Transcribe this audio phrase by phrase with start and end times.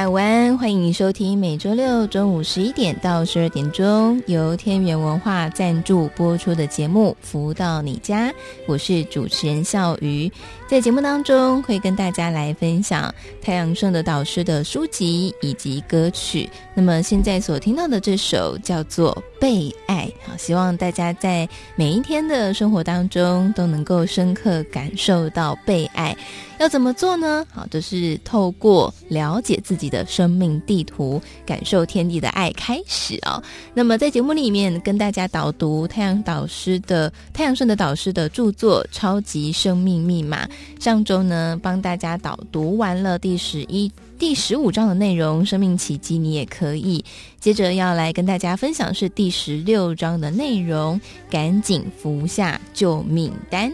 [0.00, 8.30] 大家午安，欢迎收听每周六中午十一点到十二点钟由天元文化赞助播出的节目《福到你家》，
[8.66, 10.32] 我是主持人笑瑜。
[10.66, 16.48] 在节目当中会跟大家来分享太阳盛的导师的书籍以及歌曲。
[16.72, 21.46] 那么现在所听到的这首叫做《被爱》，好，希望大家在
[21.76, 26.16] 每一天的生活当中都能够深刻感受到被爱。
[26.60, 27.46] 要怎么做呢？
[27.50, 33.42] 好，就是透过了解自己的生命地图，感受天地的爱开始、哦。
[33.72, 40.46] 那么在节目里面跟大家导读太阳导师的太阳盛德导师的著作《超级生命密码》。
[40.78, 47.00] 上周呢，帮大家导读完了第十一、第十五章的内容，《生命奇迹你也可以》。
[47.40, 51.00] 接着要来跟大家分享是第十六章的内容，
[51.30, 53.72] 赶紧服下救命丹。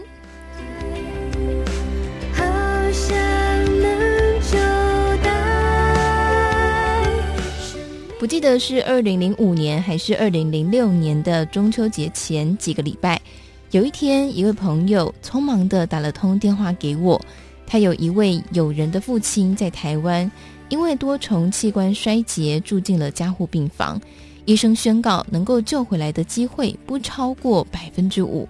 [8.19, 13.21] 不记得是二零零五年还是二零零六年的中秋节前几个礼拜，
[13.69, 17.21] 有一天，一位朋友匆忙地打了通电话给我。
[17.67, 20.29] 他有一位友人的父亲在台湾，
[20.69, 24.01] 因为多重器官衰竭住进了加护病房，
[24.45, 28.49] 医生宣告能够救回来的机会不超过百分之五，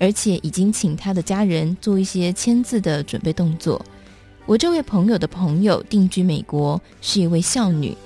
[0.00, 3.80] 而且已经请他的家人做一些签字的准备动作。
[4.44, 7.96] 我这位朋友的朋友定居美国，是一位孝女。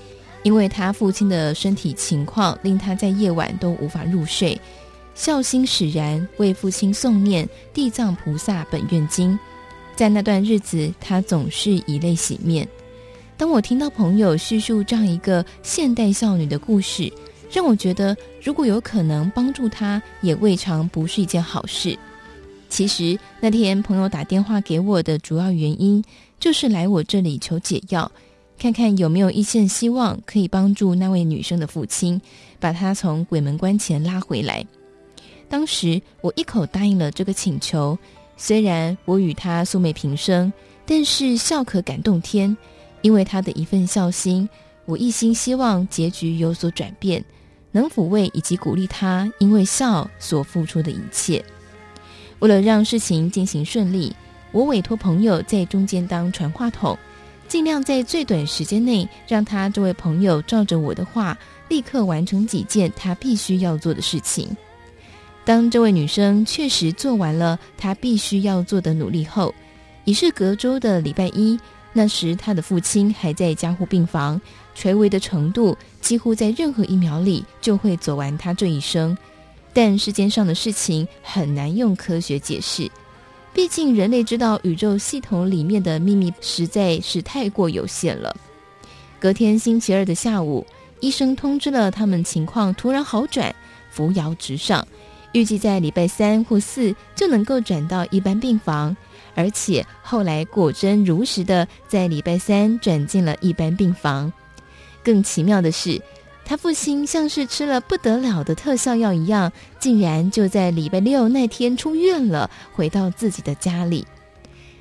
[0.48, 4.59] 因为他父亲的身体情况令他在夜晚都无法入睡，
[5.14, 9.38] 孝心使然，为父亲诵念地藏菩萨本愿经。
[9.94, 12.66] 在那段日子，他总是以泪洗面。
[13.36, 17.12] 当我听到朋友叙述这样一个现代孝女的故事，
[17.53, 21.94] 让我觉得如果有可能帮助她，也未尝不是一件好事。
[22.70, 26.03] 其实那天朋友打电话给我的主要原因，
[26.41, 28.10] 就是来我这里求解药。
[28.59, 32.21] 看看有没有一线希望可以帮助那位女生的父亲，
[32.59, 34.66] 把她从鬼门关前拉回来。
[35.49, 37.97] 当时我一口答应了这个请求，
[38.37, 40.53] 虽然我与他素昧平生，
[40.84, 42.55] 但是孝可感动天，
[43.01, 44.47] 因为他的一份孝心，
[44.87, 47.25] 我一心希望结局有所转变，
[47.71, 51.43] 能抚慰以及鼓励他因为孝所付出的一切。
[52.41, 54.13] 为了让事情进行顺利，
[54.51, 56.99] 我委托朋友在中间当传话筒。
[57.48, 61.36] 尽量在最短时间内，让他这位朋友照着我的话，
[61.68, 64.48] 立刻完成几件他必须要做的事情。
[65.45, 69.54] 当这位女生确实做完了她必须要做的努力后，
[70.04, 71.59] 已是隔周的礼拜一，
[71.95, 74.39] 那时她的父亲还在加护病房，
[74.74, 79.16] 垂危的程度几乎在任何一秒里就会走完他这一生。
[79.72, 82.91] 但世间上的事情很难用科学解释，
[83.59, 88.33] 毕竟人类知道宇宙系统里面的秘密实在是太过有限了。
[89.19, 90.65] 隔天星期二的下午，
[91.01, 93.53] 医生通知了他们情况突然好转，
[93.91, 94.87] 扶摇直上，
[95.33, 98.97] 预计在礼拜三或四就能够转到一般病房。
[99.34, 104.33] 而且后来果真如实的在礼拜三转进了一般病房。
[105.03, 106.01] 更奇妙的是，
[106.48, 114.06] 他父亲像是吃了不得了的特效药一样，竟然就在礼拜六那天出院了，回到自己的家里。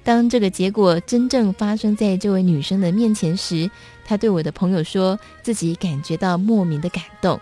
[0.02, 3.70] 当这个结果真正发生在这位女生的面前时，
[4.06, 7.38] 她对我的朋友说，自己感觉到莫名的感动。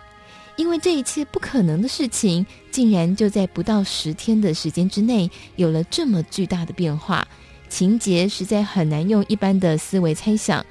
[0.56, 7.28] 因为这一切不可能的事情，竟然就在不到十天的时间之内有了这么巨大的变化，
[7.70, 10.66] 情节实在很难用一般的思维猜想，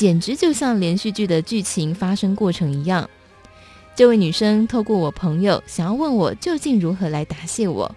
[0.00, 3.06] 简直就像连续剧的剧情发生过程一样。
[3.94, 7.94] 这位女生透过我朋友想要问我究竟如何来答谢我，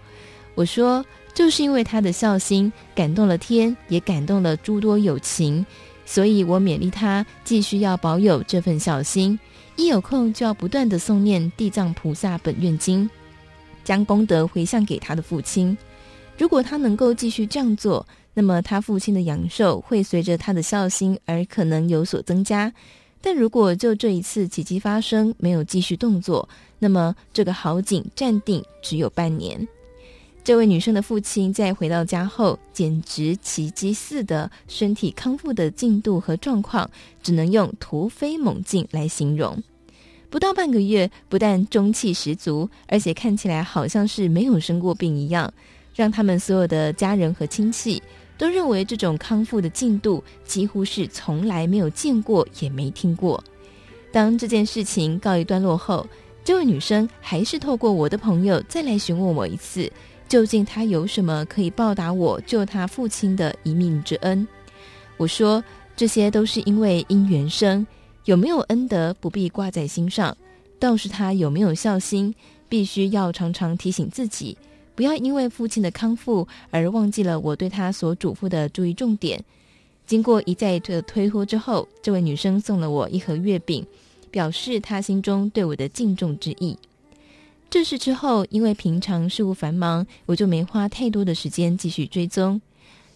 [0.54, 1.02] 我说
[1.32, 5.64] 就是因为她的孝心感动了天，也感动了诸多友情，
[6.04, 9.40] 所以我勉励她继续要保有这份孝心。
[9.76, 13.08] 一有空就要不断地诵念《地藏菩萨本愿经》，
[13.82, 15.74] 将功德回向给她的父亲。
[16.36, 22.72] 如果她能够继续这样做，那么他父亲的阳寿会随着他的孝心而可能有所增加。
[23.22, 26.46] 但如果就这一次奇迹发生，没有继续动作，
[26.78, 29.66] 那么这个好景暂定只有半年。
[30.42, 36.90] 这位女生的父亲在回到家后，简直奇迹似的，身体康复的进度和状况，
[37.22, 39.62] 只能用突飞猛进来形容。
[40.28, 45.50] 不到半个月，不但中气十足，而且看起来好像是没有生过病一样，
[45.94, 48.02] 让他们所有的家人和亲戚
[48.36, 53.42] 都认为这种康复的进度几乎是从来没有见过也没听过。
[54.12, 56.06] 当这件事情告一段落后，
[56.44, 59.90] 这位女生还是透过我的朋友再来询问我一次。
[60.26, 64.46] 究竟她有什么可以报答我救她父亲的一命之恩？
[65.16, 65.62] 我说，
[65.94, 67.86] 这些都是因为因缘生，
[68.24, 70.36] 有没有恩德不必挂在心上，
[70.78, 72.34] 倒是她有没有孝心，
[72.68, 74.56] 必须要常常提醒自己，
[74.94, 79.42] 不要因为父亲的康复而忘记了我对他所嘱咐的注意重点。
[80.06, 83.86] 经过一再的推脱之后，这位女生送了我一盒月饼，
[84.30, 86.76] 表示她心中对我的敬重之意。
[87.70, 92.60] 这事之后，因为平常事务繁忙，我就没花太多的时间继续追踪。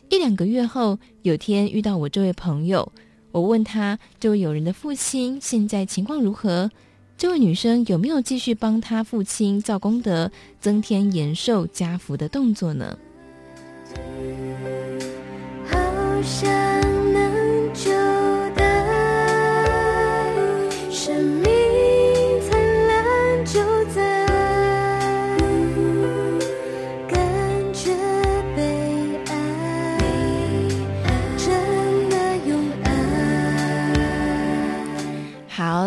[0.09, 2.91] 一两个月后，有天遇到我这位朋友，
[3.31, 6.71] 我问他这位友人的父亲现在情况如何？
[7.19, 10.31] 这位女生有没有继续帮她父亲造功德、
[10.61, 12.97] 增添延寿加福的动作呢？
[15.69, 16.23] 好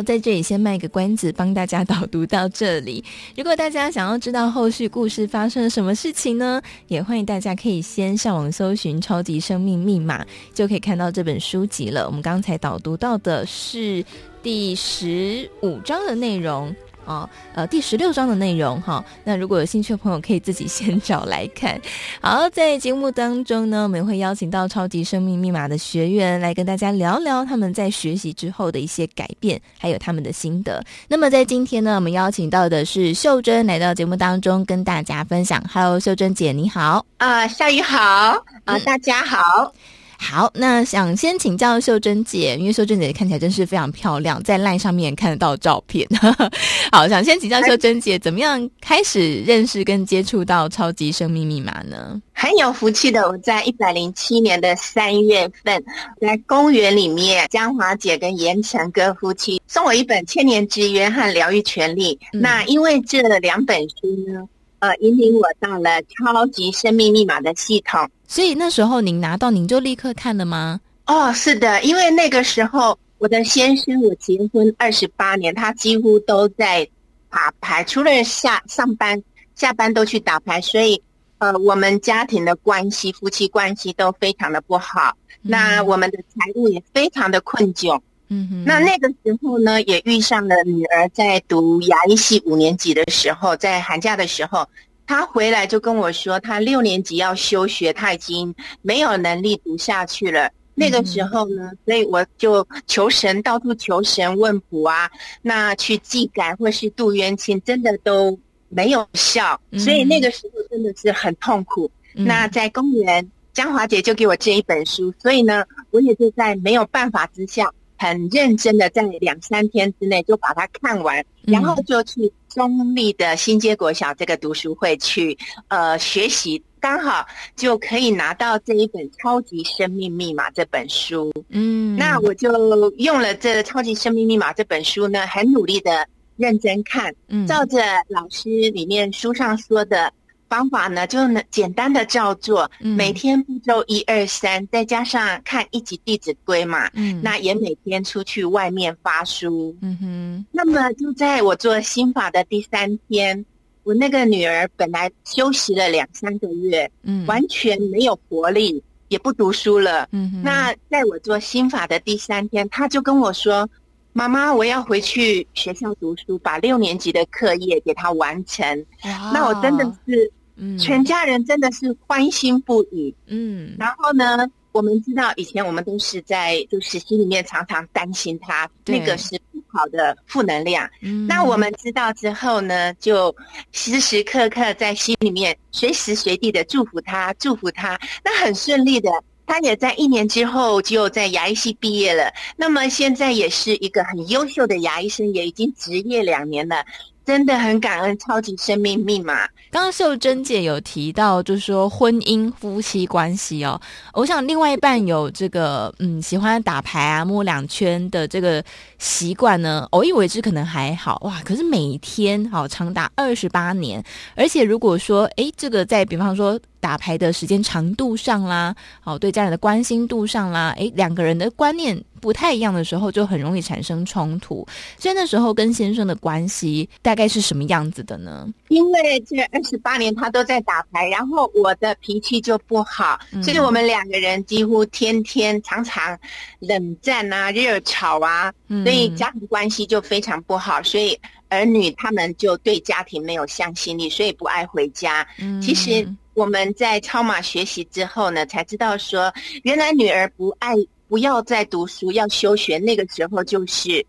[0.02, 3.04] 在这里先卖个关子，帮大家导读到这里。
[3.38, 12.06] 如果大家想要知道后续故事发生了什么事情呢，也欢迎大家可以先上网搜寻《超级生命密码》，就可以看到这本书籍了。
[12.06, 14.04] 我们刚才导读到的是
[14.42, 16.76] 第十五章的内容。
[17.06, 21.80] 哦，呃，第十六章的内容哈，那如果有兴趣的朋友可以自己先找来看。
[22.22, 30.84] 好，在节目当中呢，我们会邀请到超级生命密码的学员来跟大家聊聊他们在学习之后的一些改变，还有他们的心得。
[31.08, 35.64] 那么在今天呢，我们邀请到的是秀珍来到节目当中跟大家分享。
[35.72, 37.06] Hello，秀珍姐，你好。
[37.18, 37.98] 啊，夏雨好。
[38.00, 39.74] 啊、呃，大家好。
[40.24, 46.08] 好，那想先请教秀珍姐，因为秀珍姐看起来真是非常漂亮，在 LINE 上面看得到照片。
[46.92, 52.22] 好，想先请教秀珍姐，怎么样开始认识跟接触到超级生命密码呢？
[52.34, 55.84] 很有福气的，我在一百零七年的三月份，
[56.22, 62.16] 在公园里面，江华姐跟严成哥夫妻送我一本《千年之约》和《疗愈权利》。
[62.34, 62.42] 嗯。
[62.42, 64.48] 那因为这两本书呢，
[64.82, 68.10] 呃，引领我到了超级生命密码的系统。
[68.28, 70.82] 所以那时候您拿到，您就立刻看了吗？
[71.06, 76.88] 哦，是的，因为那个时候我的先生，我结婚二十八年，他几乎都在
[77.30, 79.22] 打牌，除了下上班、
[79.56, 81.02] 下班都去打牌，所以
[81.38, 85.16] 呃，我们家庭的关系、夫妻关系都非常的不好。
[85.44, 88.00] 嗯、那我们的财务也非常的困窘。
[88.32, 88.64] 嗯哼。
[88.66, 94.68] 那那个时候呢，也遇上了女儿在读牙医系五年级的时候，在寒假的时候。
[95.08, 100.50] 她回来就跟我说，她六年级要休学，她已经没有能力读下去了。
[100.74, 105.12] 那个时候呢，所以我就求神，到处求神问卜啊，
[105.42, 111.92] 那去祭改或是度冤亲，真的都没有效，所以那个时候真的是很痛苦。
[112.16, 117.70] 嗯、那在公园，江华姐就给我这一本书，所以呢，我也就在没有办法之下，
[118.02, 126.60] 很认真的在两三天之内就把它看完，然后就去中立的新街国小这个读书会去呃学习。
[126.80, 127.24] 刚好
[127.56, 140.12] 就可以拿到这一本《超级生命密码》这本书，嗯，那我就用了这《超级生命密码》这本书呢，很努力的认真看，嗯，照着老师里面书上说的
[140.52, 153.46] 方法呢，就能简单的照做，嗯，每天步骤一二三，再加上看一集《弟子规》嘛，嗯，那也每天出去外面发书，嗯哼，那么就在我做心法的第三天。
[153.84, 160.08] 我那个女儿本来休息了两三个月，嗯，完全没有活力，也不读书了。
[160.12, 163.68] 嗯哼，那在我做心法的第三天，她就跟我说
[164.14, 168.86] ：“妈妈，我要回去学校读书，把六年级的课业给她完成。
[169.06, 170.32] 哇”那我真的是，
[170.62, 173.14] 嗯，全家人真的是欢欣不已。
[173.26, 179.60] 嗯，然后呢，我们知道以前我们都是在，就是心里面常常担心他，那个是不。
[179.74, 183.34] 好的负能量，嗯，那我们知道之后呢，就
[183.72, 187.98] 时时刻刻在心里面随时随地的祝福他，祝福他。
[188.22, 189.10] 那很顺利的，
[189.48, 192.34] 他也在一年之后就在牙医系毕业了。
[192.58, 196.84] 那么现在也是一个很优秀的牙医生，也已经执业两年了。
[197.32, 199.48] 真的很感恩超级生命密码。
[199.72, 203.80] 刚刚秀珍姐有提到，就是说婚姻夫妻关系哦，
[204.12, 208.62] 我想另外一半有这个嗯喜欢打牌啊摸两圈的这个
[209.00, 214.04] 习惯呢，偶一为之可能还好哇，可是每天好长达二十八年，
[214.36, 216.60] 而且如果说哎这个在比方说。
[216.82, 224.68] 打牌的时间长度上啦，好，对家人的关心度上啦，诶，两个人的观念不太一样的时候，就很容易产生冲突。
[224.98, 228.48] 所以那时候跟先生的关系大概是什么样子的呢？
[228.70, 236.18] 因为这二十八年他都在打牌，然后我的脾气就不好，嗯、所以我们两个人几乎天天常常
[236.60, 240.82] 冷战啊、热吵啊，所以家庭关系就非常不好。
[240.82, 241.18] 所以
[241.50, 245.28] 儿女他们就对家庭没有向心力，所以不爱回家。
[245.38, 246.08] 嗯、其实。
[246.34, 249.34] 我们在超马学习之后呢，才知道说，
[249.64, 250.74] 原来女儿不爱，
[251.08, 252.78] 不要再读书，要休学。
[252.78, 254.06] 那个时候就是，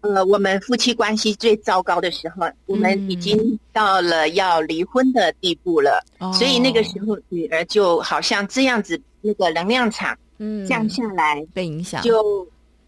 [0.00, 6.02] 呃，我们夫妻关系最糟糕的时候，我们已经到了要离婚的地步了。
[6.18, 10.16] 嗯、所以那个时候，女儿就好像这样子，那个能量场
[10.66, 12.46] 降下来，嗯、被影响就。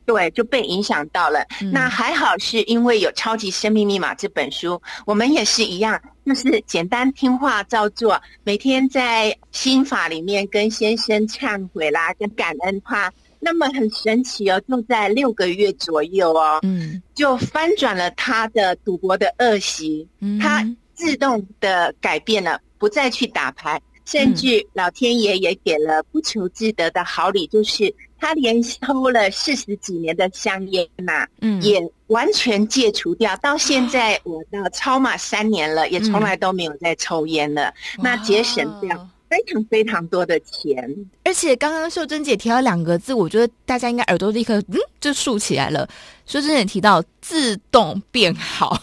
[0.09, 1.45] 对，就被影响到了。
[1.61, 13.13] 嗯、那还好，是因为有《超级生命密码》这本书，我们也是一样，就是简单听话照做，每天在心法里面跟先生忏悔啦，跟感恩他。
[13.39, 27.95] 那么很神奇哦，就在六个月左右哦，嗯，就翻转了他的赌博的恶习，嗯，他自动的改变了，不再去打牌，甚至老天爷也给了不求自得的好礼，就是。
[28.21, 33.37] 他连抽了四十几年的香烟呐，嗯，也完全戒除掉。
[33.37, 37.73] 到现在我到超马三年了，也从来都没有再抽烟了。
[37.97, 40.95] 嗯、那节省掉非常非常多的钱。
[41.25, 45.89] 而且刚刚秀珍姐提到两个字，我觉得大家应该耳朵立刻嗯就竖起来了。
[46.29, 48.79] 秀贞姐提到自动变好，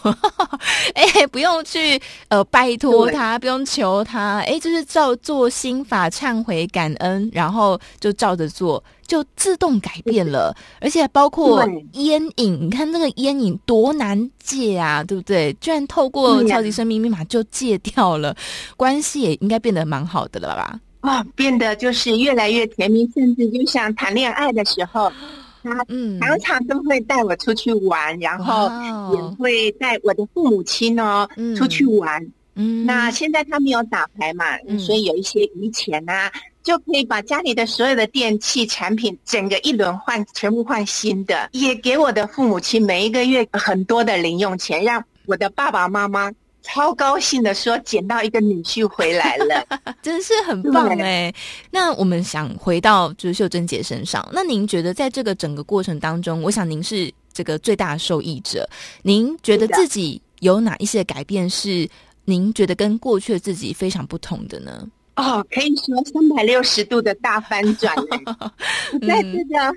[0.94, 1.98] 哎，不用去
[2.28, 8.82] 呃拜托他，不用求他，哎，就是照做心法忏悔感恩，然后就照着做。
[9.06, 15.52] 就自动改变了，而且包括烟瘾，你看那个烟瘾多难戒啊，对不对？
[15.60, 18.34] 居然透过超级生命密码就戒掉了，
[18.76, 20.80] 关系也应该变得蛮好的了吧？
[21.02, 25.08] 啊、哦，变得就是越来越甜蜜，甚至就像谈恋爱的时候，
[25.66, 28.70] 他嗯，常常都会带我出去玩，然后
[29.12, 32.24] 也会带我的父母亲哦、嗯、出去玩。
[32.54, 36.30] 嗯，那现在他没有打牌嘛，嗯、所以有一些余钱啊。
[36.66, 46.28] 就可以把家里的所有的电器产品整个一轮换，全部换新的，也给我的父母亲每一个月很多的零用钱，让我的爸爸妈妈
[46.66, 49.64] 超高兴的说捡到一个女婿回来了，
[50.02, 51.32] 真是很棒哎。
[51.70, 58.68] 那我们想回到就是秀珍姐身上，那您觉得在这个整个过程当中，我想您是这个最大的受益者，
[59.02, 61.88] 您觉得自己有哪一些改变是
[62.24, 64.86] 您觉得跟过去的自己非常不同的呢？
[65.14, 67.94] 哦，可以说三百六十度的大翻转。
[69.06, 69.72] 在这个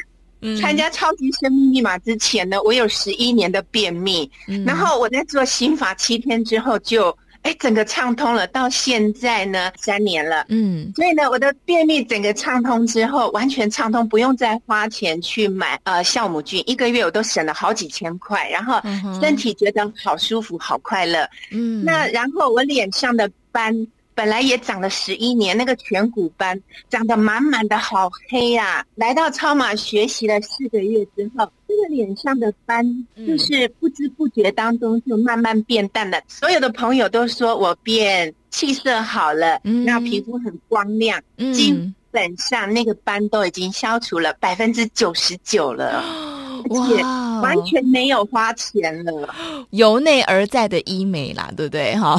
[0.62, 8.46] 参加超级生命密码之前呢，我有十一年的便秘，嗯、然后我在做心法七天之后就哎，整个畅通了。
[8.48, 18.82] 到现在呢，三年了，嗯，所以呢，我的便秘整个畅通之后，完全畅通，不用再花钱去买呃酵母菌，一个月我都省了好几千块，然后
[19.22, 21.30] 身体觉得好舒服，好快乐。
[21.52, 23.88] 嗯，那然后我脸上的斑。
[24.20, 28.86] 本来也长了十一年，那个颧骨斑长得满满的，好黑呀、啊！
[28.96, 32.86] 来到超马学习了四个月之后，这个脸上的斑
[33.26, 36.18] 就是不知不觉当中就慢慢变淡了。
[36.18, 41.74] 嗯、所有的朋友都说我变气色好了，嗯、那皮肤很光亮，嗯、基
[42.12, 46.04] 本上那个斑都已经消除了百分之九十九了。
[46.70, 49.36] 哇，完全没有花钱了，
[49.72, 51.96] 由内而在的医美啦，对不对？
[51.96, 52.16] 哈，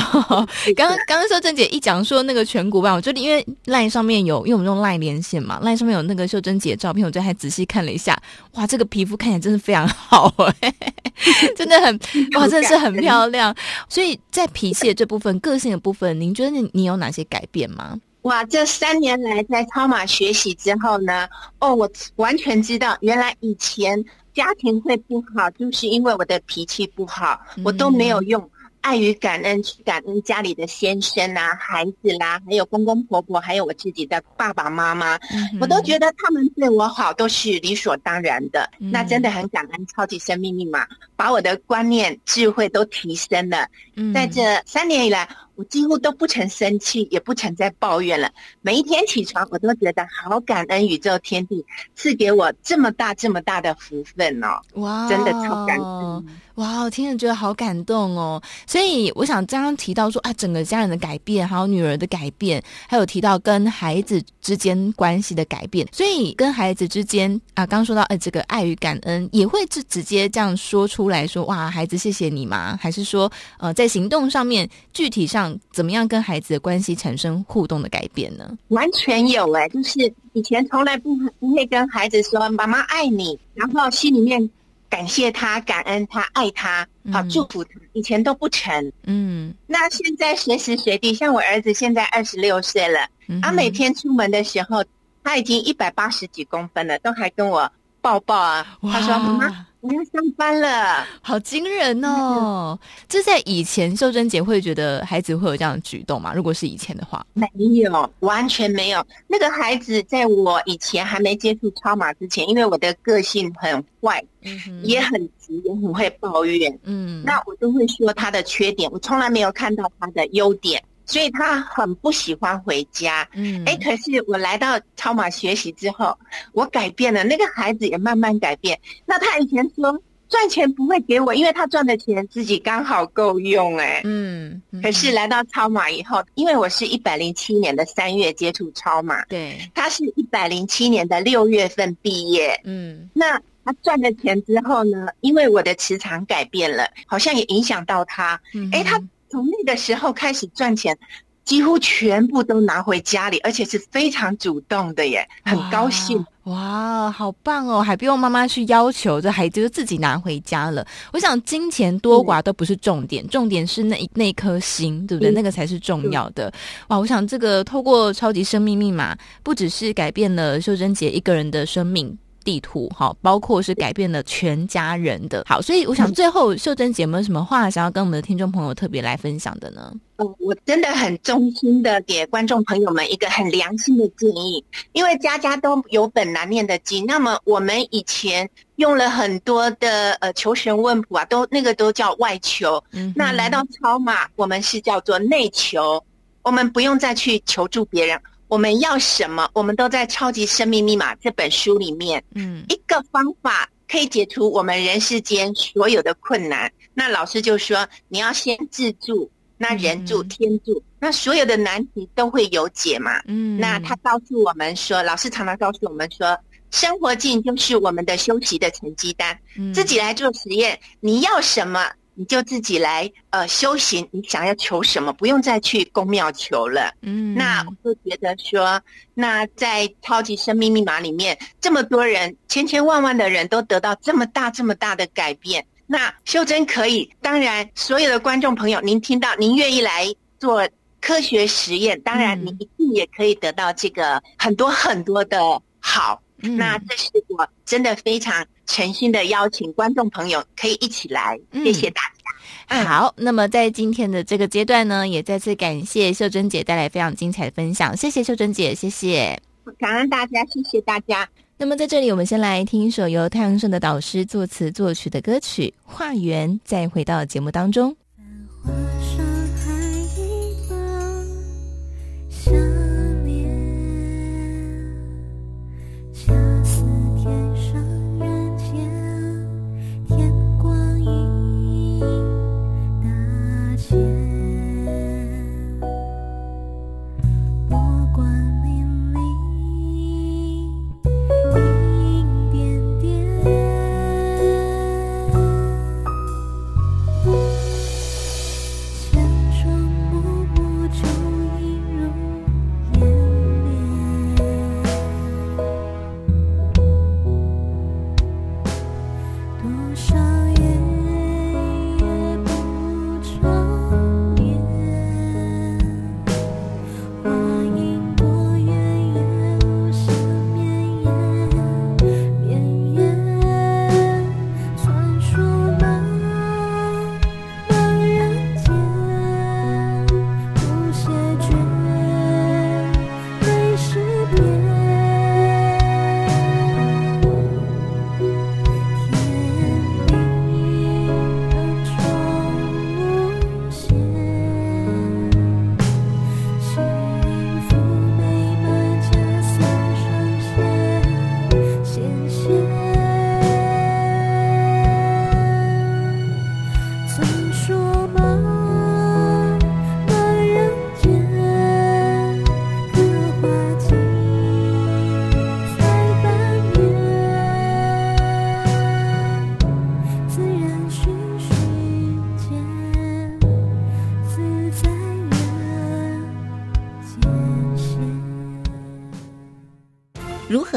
[0.76, 8.20] 刚刚刚刚秀珍姐一讲说那个颧骨吧，我觉得因为 LINE 上面有，因为我们用 LINE 连线嘛，LINE 上面有那个秀珍姐的照片，我就还仔细看了一下，
[8.54, 10.74] 哇，这个皮肤看起来真的非常好哎，
[11.56, 12.00] 真的很
[12.38, 13.54] 哇，真的是很漂亮。
[13.88, 17.98] 所以在脾气的这部分、个性的部分，您觉得你你有哪些改变吗？
[18.22, 21.26] 哇，这三年来在超马学习之后呢，
[21.58, 24.04] 哦，我完全知道，原来以前。
[24.34, 35.18] 家庭会不好，就是因为我的脾气不好，我都没有用爱与感恩去感恩家里的先生啊、孩子啦，还有公公婆婆，还有我自己的爸爸妈妈，
[35.60, 38.70] 我都觉得他们对我好都是理所当然的。
[38.78, 43.68] 那真的很感恩超级生命密码，把我的观念、智慧都提升了。
[44.14, 45.28] 在这三年以来。
[45.60, 48.32] 我几乎都不曾生气，也不曾再抱怨了。
[48.62, 51.62] 每一天起床，我都觉得好感恩宇宙天地
[51.94, 54.58] 赐给我这么大这么大的福分哦！
[54.76, 56.26] 哇，真的超感恩。
[56.54, 58.42] 哇，我听着觉得好感动哦！
[58.66, 65.86] 所以我想刚刚提到说啊，整个家人的改变，还有女儿的改变，还有提到跟孩子之间关系的改变。
[65.92, 72.78] 所以跟孩子之间啊，刚刚说到呃，这个爱与感恩，也会直直接这样说出来说哇，孩子谢谢你吗？
[72.80, 78.58] 还是说呃，在行动上面具体上怎么样跟孩子的关系产生互动的改变呢？
[78.68, 84.50] 完全有哎，就是以前从来不不会跟孩子说妈妈爱你，然后心里面。
[84.90, 87.70] 感谢他，感恩他，爱他，好祝福他。
[87.92, 89.54] 以前都不成，嗯。
[89.68, 93.06] 那现在随时随地，像我儿子现在二十六岁了，
[93.40, 94.84] 他每天出门的时候，
[95.22, 98.66] 他已经一百八十几公分了，都还跟我抱抱啊。
[98.82, 102.78] 他说：“妈妈。”我要上班了，好惊人哦！
[103.08, 106.34] 这在以前，秀珍姐会觉得孩子会有这样的举动吗？
[106.34, 109.02] 如果是以前的话，没有，完全没有。
[109.26, 120.82] 那个孩子在我以前还没接触超马之前，因为我的个性很坏，嗯，也很急，也很会抱怨，嗯，那我都会说他的缺点，我从来没有看到他的优点。
[121.10, 126.16] 所以他很不喜欢回家，嗯，哎，可是我来到超马学习之后，
[126.52, 128.78] 我改变了，那个孩子也慢慢改变。
[129.04, 134.62] 那他以前说赚钱不会给我，因为他赚的钱自己刚好够用，哎，嗯。
[134.80, 143.10] 可是来到超马以后，因为我是一百零七年的三月接触超马，对，他是一百零七年的六月份毕业，嗯。
[143.12, 149.02] 那他赚了钱之后呢，因为我的磁场改变了，好像也影响到他，嗯，哎，他。
[149.30, 150.96] 从那个时候开始赚钱，
[151.44, 156.24] 几乎全部都拿回家里，而且是非常主动的耶，很高兴。
[156.44, 160.84] 哇，好棒哦，还不用妈妈去要求，这孩子就自己拿回家了。
[161.12, 165.30] 我想金钱多寡都不是重点，嗯、重点是那一那颗心，对不对？
[165.30, 166.52] 嗯、那个才是重要的。
[166.88, 172.18] 哇，我想这个透过超级生命密码，不只是改变了秀珍姐一个人的生命。
[172.44, 179.92] 地图哈，包括是改变了全家人的好，所以我想最后秀珍姐有没有什么话想要跟我们的听众朋友特别来分享的呢？
[180.16, 187.06] 嗯，我真的很衷心的给观众朋友们一个很良心的建议，因为家家都有本难念的经。
[187.06, 192.82] 那么我们以前用了很多的呃求神问卜啊，都那个都叫外求。
[192.92, 196.02] 嗯，那来到超马，我们是叫做内求，
[196.42, 198.20] 我们不用再去求助别人。
[198.50, 199.48] 我们要什么？
[199.54, 206.70] 我们都在《超级生命密码》这本书里面，嗯，一个方法可以解除我们人世间所有的困难。
[206.92, 213.22] 那老师就说，你要先自助，那人助天助，嗯、那所有的难题都会有解嘛。
[213.26, 216.36] 嗯，那他告诉我们说，老师常常告诉我们说，
[216.72, 221.88] 生活境就是我们的修习的成绩单，嗯、自己来做实验，你要什么？
[222.20, 226.92] 你就自己来呃修行，你想要求什么，不用再去宫庙求了。
[227.00, 228.78] 嗯，那我就觉得说，
[229.14, 235.64] 那在超级生命密码里面，这么多人，千千万万的人都得到这么大这么大的改变。
[235.86, 240.68] 那修真可以，当然所有的观众朋友，您听到，您愿意来做
[241.00, 245.40] 科学实验，当然你一定也可以得到这个很多很多的
[245.80, 246.20] 好。
[246.42, 252.84] 嗯，那这是我真的非常诚心的邀请观众朋友可以一起来，谢谢大家。
[252.84, 259.40] 好，那么在今天的这个阶段呢，也再次感谢秀珍姐带来非常精彩的分享，谢谢秀珍姐，谢谢，
[259.78, 261.28] 感恩大家，谢谢大家。
[261.56, 267.94] 那么在这里，我们先来听一首由太阳盛的导师作词作曲的歌曲《化缘》，再回到节目当中。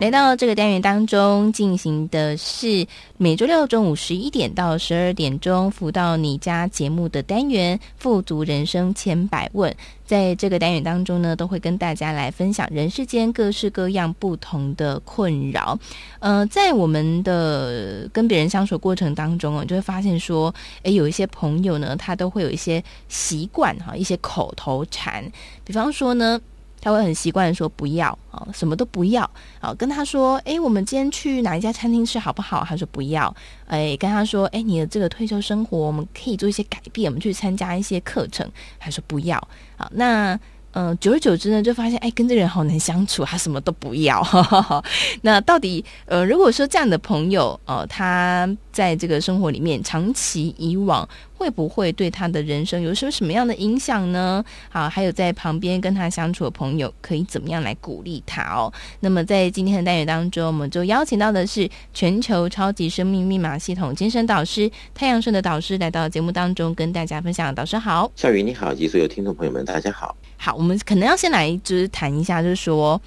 [0.00, 2.86] 来到这个单元当中进行的是
[3.18, 9.70] 每周六中午十一点到十二点钟辅导你家节目的单元《富足人生千百问》。
[10.06, 15.78] 在这个单元当中呢，都会跟大家来分享人世间各式各样不同的困扰。
[16.18, 20.52] 呃，在我们的跟别人相处过程当中哦，就会发现说，
[20.84, 25.30] 诶，有一些朋友呢，他都会有一些习惯哈，一些口头禅，
[25.62, 26.40] 比方说呢。
[26.80, 29.28] 他会很习惯说不要啊，什么都不要
[29.60, 29.74] 啊。
[29.74, 32.64] 跟他说，诶，我们今天去哪一家餐厅吃好不好？
[32.68, 33.34] 他说不要。
[33.66, 38.50] 诶，跟他说，诶，你的这个退休生活，我们可以做一些改变，我们去参加一些课程。
[38.78, 39.36] 他说不要。
[39.76, 40.38] 好，那。
[40.72, 44.22] 嗯、久而久之呢，就发现哎，跟这人好难相处，他什么都不要。
[44.22, 44.84] 呵呵呵，
[45.22, 48.48] 那到底呃，如果说这样的朋友，呃，他
[48.80, 54.42] 在这个生活里面长期以往，会不会对他的人生有什么什么样的影响呢？
[54.70, 58.72] 好，还有在旁边跟他相处的朋友，可以怎么样来鼓励他哦？
[59.00, 67.54] 那么在今天的单元当中，我们就邀请到的是全球超级生命密码系统精神导师太阳顺的导师来到节目当中，跟大家分享。
[67.54, 70.16] 导师好，小雨你好，及所有听众朋友们，大家好。
[70.38, 72.98] 好，我们可能要先来就是谈一下，就是说，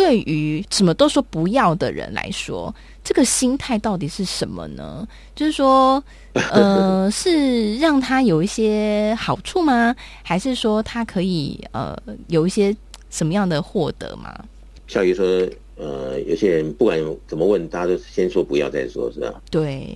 [0.00, 5.06] 对于什么都说不要的人来说，这个心态到底是什么呢？
[5.34, 9.94] 就是说， 呃，是让他有一些好处吗？
[10.22, 11.94] 还是说他可以呃
[12.28, 12.74] 有一些
[13.10, 14.34] 什么样的获得吗？
[14.88, 15.26] 小鱼说，
[15.76, 19.42] 呃，有些人不管怎么问，大家都先说不要再说，是吧？
[19.50, 19.94] 对。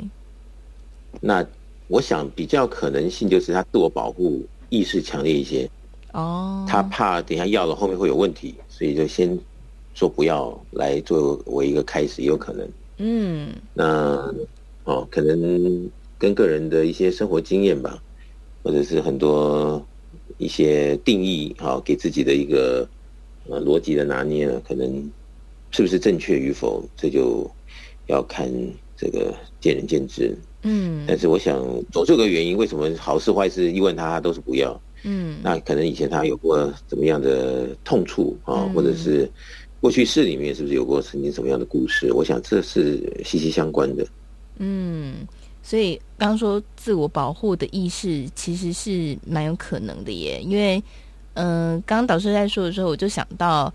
[1.23, 1.43] 那
[1.89, 5.67] 我想比较可能性就是他自我保护意识强烈一些。
[6.13, 6.71] 哦，oh.
[6.71, 9.37] 他怕等下要了后面会有问题，所以就先
[9.95, 12.69] 说不要来作为一个开始，有可能。
[12.99, 14.35] 嗯，那
[14.85, 18.03] 哦，可能跟个人的一些生活经验吧，
[18.63, 19.85] 或者是很多
[20.39, 22.87] 一些定义啊，给自己的一个
[23.49, 25.11] 呃逻辑的拿捏呢，可能
[25.71, 27.51] 是不是正确与否，这就
[28.07, 28.49] 要看
[28.97, 30.37] 这个见仁见智。
[30.63, 34.81] 嗯，但是我想总是有个原因，为什么好事坏事一问他，他都是不要。
[35.03, 39.31] 嗯，那可能以前他有过怎么样的痛处啊，或者是
[39.85, 42.11] 过去式里面是不是有过曾经什么样的故事？
[42.15, 44.07] 我想这是息息相关的。
[44.57, 45.29] 嗯，
[45.63, 50.83] 所以刚刚说自我保护的意识其实是蛮有可能的耶，因为
[51.35, 53.71] 嗯，刚刚导师在说的时候，我就想到。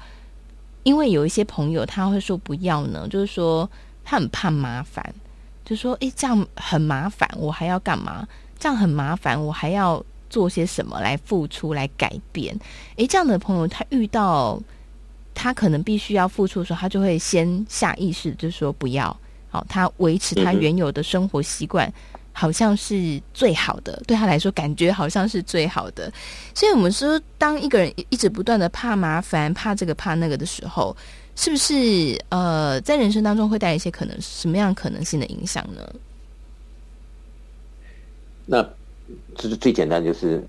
[0.83, 3.69] 因为有一些朋友他会说不要呢，就是说
[4.03, 5.13] 他很怕麻烦，
[5.63, 8.27] 就说诶，这样很麻烦，我还要干嘛？
[8.57, 12.57] 这样很麻烦，我还要做些什么来付出来改变？
[12.95, 14.59] 诶，这样的朋友他遇到
[15.33, 19.15] 他可能必须要付出的时候，他就会先下意识就是说不要，
[19.49, 21.87] 好，他维持他原有的生活习惯。
[21.87, 21.93] 嗯
[22.31, 26.09] 好像是最好的，对他来说，感觉好像是最好的。
[26.55, 30.95] 所以，我们说，当一个人一直不断的怕麻烦、怕这个怕那个的时候，
[31.35, 35.81] 是不是呃，在人生当中会带来一些可能什么样可能性的影响呢？
[38.45, 38.65] 那
[39.35, 40.41] 这是最简单，就是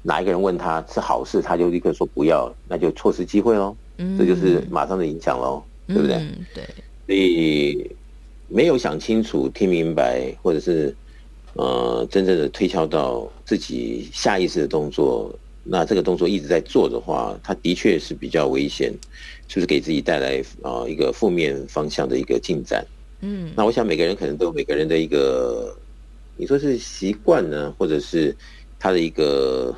[0.00, 3.76] 哪一个人问他是好事，他就立刻说不要，那就错失机会喽。
[3.98, 6.16] 嗯，这就是马上的影响喽，对不对？
[6.16, 6.64] 嗯，对。
[7.06, 7.90] 所以
[8.48, 10.94] 没有想清楚、听明白，或者是。
[11.58, 18.92] 呃，真正的推敲到自己下意识的动作，那这个动作一直在做的话，它的确是比较危险，
[19.48, 22.86] 就是给自己带来啊、呃、一个负面方向的一个进展。
[23.20, 25.74] 嗯，那我想每个人可能都有每个人的一个，
[26.36, 28.36] 你说是习惯呢，或者是
[28.78, 29.74] 他的一个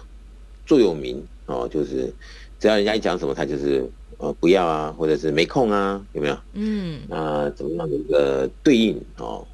[0.66, 2.12] 座右铭哦，就是
[2.58, 6.36] 只要人家一讲什么，他就是呃不要啊，或者是没空啊，有没有？
[6.52, 9.46] 嗯，那怎么样的一个对应哦？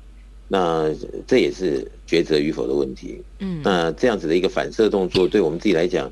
[0.49, 0.91] 那
[1.27, 3.23] 这也是抉择与否的问题。
[3.39, 6.11] 嗯，那这样子的一个反射动作，对我们自己来讲，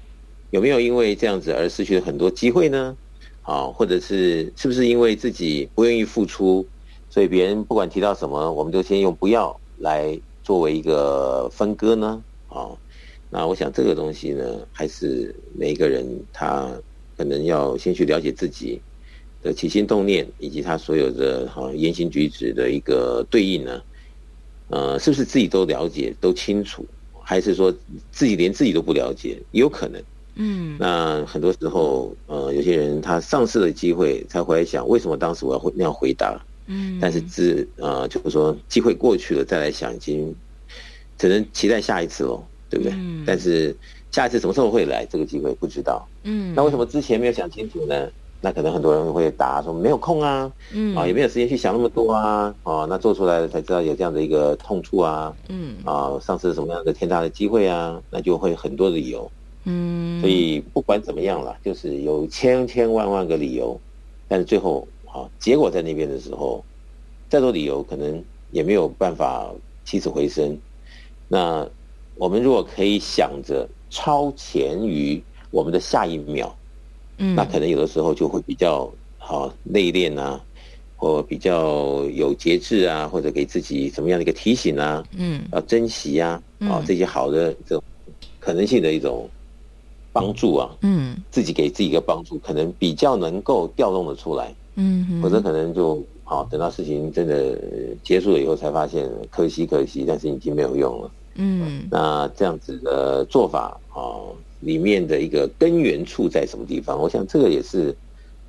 [0.51, 2.97] 有没有因为这样子而失去了很多机会呢？
[3.43, 6.67] 啊，或者是是不是因为自己不愿意付出，
[7.11, 12.23] 所以别人不管提到什么，我们就先用不要来作为一个分割呢？
[12.49, 12.69] 啊，
[13.31, 16.71] 那我想这个东西呢，还是每一个人他
[17.17, 18.81] 可能要先去了解自己
[19.43, 23.83] 的起心动念，以及他所有的哈言行举止的一个对应呢？
[24.69, 26.87] 呃，是不是自己都了解、都清楚，
[27.23, 27.75] 还是说
[28.11, 29.39] 自己连自己都不了解？
[29.51, 30.03] 也有可能。
[30.37, 36.41] 嗯，那很多时候，呃，有些人他丧失了机会，才回来想，为什么当时我要回那样回答？
[36.69, 40.35] 嗯，但是自呃，就是说机会过去了，再来想，已经
[41.19, 42.95] 只能期待下一次喽，对不对？
[42.97, 43.77] 嗯，但是
[44.13, 45.05] 下一次什么时候会来？
[45.07, 46.07] 这个机会不知道。
[46.23, 48.09] 嗯，那为什么之前没有想清楚呢？
[48.45, 50.95] 那可能很多人会答说没有空啊，嗯。
[50.97, 55.77] 啊，也没有时间去想那么多啊，啊，那做出来了才知道有这样的一个痛处啊，嗯。
[55.85, 59.31] 啊，上次什么样的天大的机会啊，那就会很多的理由，
[59.65, 63.81] 嗯，所以不管怎么样了，就是有千千万万个理由，
[64.29, 66.65] 但是最后啊，结果在那边的时候，
[67.31, 69.49] 再多理由可能也没有办法
[69.85, 70.59] 起死回生。
[71.29, 71.67] 那
[72.17, 76.53] 我们如果可以想着超前于我们的下一秒。
[77.19, 80.43] 嗯，那可能有的时候就会比较好内敛啊，
[80.97, 87.85] 或比较有节制啊，或者给自己什么样的一个提醒啊，嗯，要珍惜呀，啊，这些好的这种
[88.41, 89.29] 可能性的一种
[90.11, 97.59] 帮助啊，嗯，自己给自己一个帮助，可能比较能够调动的出来，嗯，否则可能就好等到事情真的
[98.03, 104.33] 结束了以后才发现可惜可惜，但是已经没有用了，嗯，那这样子的做法啊。
[104.63, 106.97] 里面的一个根源处在什么地方？
[106.97, 107.93] 我想这个也是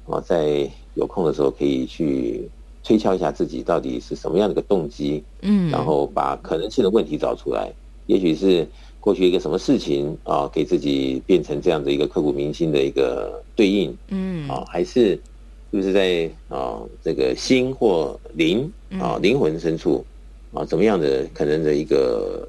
[0.05, 2.47] 啊，在有空的时候可以去
[2.83, 7.73] 推敲一下自己到底是什么样的一个动机，嗯，然后把可能性的问题找出来。
[8.05, 8.67] 也许是
[8.99, 15.19] 过去一个什么事情啊，给自己变成这样的一个刻骨铭心的一个对应，嗯，啊，还是
[15.71, 20.05] 就是在啊这个心或灵啊灵魂深处
[20.53, 22.47] 啊怎么样的可能的一个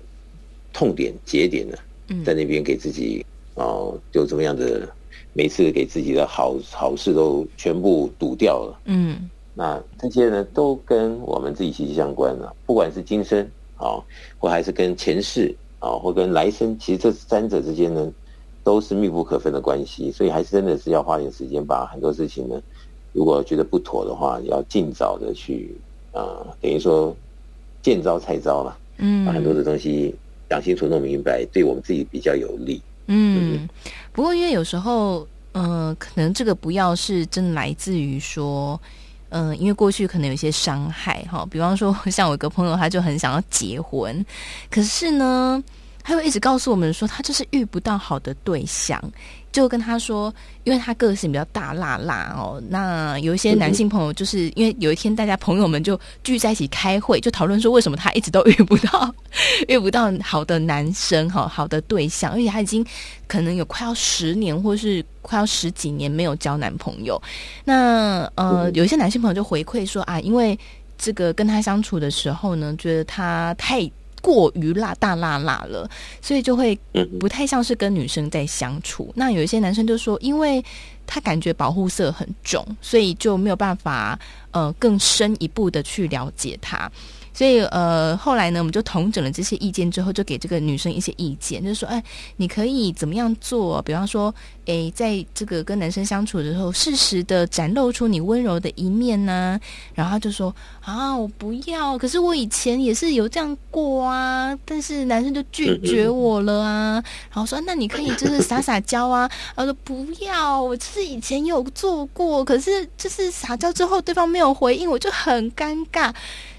[0.75, 1.79] 痛点节点呢？
[2.23, 3.25] 在那边给自己。
[3.57, 4.89] 哦，就怎么样的，
[5.33, 8.81] 每次给自己的好好事都全部堵掉了。
[8.87, 12.53] 嗯，那这些呢，都跟我们自己息息相关了。
[12.67, 14.03] 不管是今生啊，
[14.41, 18.13] 或还是跟前世啊，或跟来生，其实这三者之间呢，
[18.65, 20.11] 都是密不可分的关系。
[20.11, 22.61] 所以还是真的是要花点时间，把很多事情呢，
[23.13, 25.77] 如果觉得不妥的话，要尽早的去
[26.11, 27.15] 啊，等于说
[27.83, 28.77] 见招拆招了。
[28.99, 30.13] 嗯，把很多的东西
[30.55, 32.81] 讲清楚、弄明白，对我们自己比较有利。
[33.09, 33.69] 嗯，
[34.13, 38.81] 不过因为有时候，嗯、呃，可能这个不要是真的来自于说，
[39.31, 44.25] 嗯、呃，因为过去可能有一些伤害哈，比方说像我一个朋友，他就很想要结婚，
[44.71, 45.61] 可是呢，
[46.05, 49.03] 他会一直告诉我们说，他就是遇不到好的对象。
[49.51, 59.15] 就跟他说，因为他个性比较大辣辣哦，那有一些男性朋友，就是因为有一天大家朋友们就聚在一起开会，就讨论说为什么他一直都遇不到
[59.69, 62.85] 遇不到好的男生哈，好的对象，而且他已经
[63.29, 67.23] 可能有快要十年或是快要十几年没有交男朋友。
[67.65, 70.59] 那呃，有一些男性朋友就回馈说啊，因为
[70.99, 73.89] 这个跟他相处的时候呢，觉得他太。
[74.25, 75.87] 过于辣大辣辣了，
[76.23, 76.75] 所以就会
[77.21, 79.13] 不太像是跟女生在相处。
[79.17, 80.65] 那有一些男生就说，因为
[81.07, 84.19] 他感觉保护色很重，所以就没有办法
[84.51, 86.91] 呃更深一步的去了解他。
[87.35, 92.03] 所以，呃，后来呢，我们就统整了这些意见之后，就给这个女生一些意见，就是说，哎，
[92.37, 93.83] 你可以怎么样做？
[93.83, 94.33] 比方说，
[94.67, 99.59] 哎，在这个跟男生相处的时候，适时的展露出你温柔的一面呢。
[99.95, 107.03] 然后他就说，啊，我不要，可是我以前也是有这样过啊，但是男生就拒绝我了啊。
[107.35, 109.29] 然后说，那你可以就是撒撒娇啊。
[109.57, 116.15] 他说不要，我就是以前有做过，可是就是撒娇之后，对方没有回应，我就很尴尬。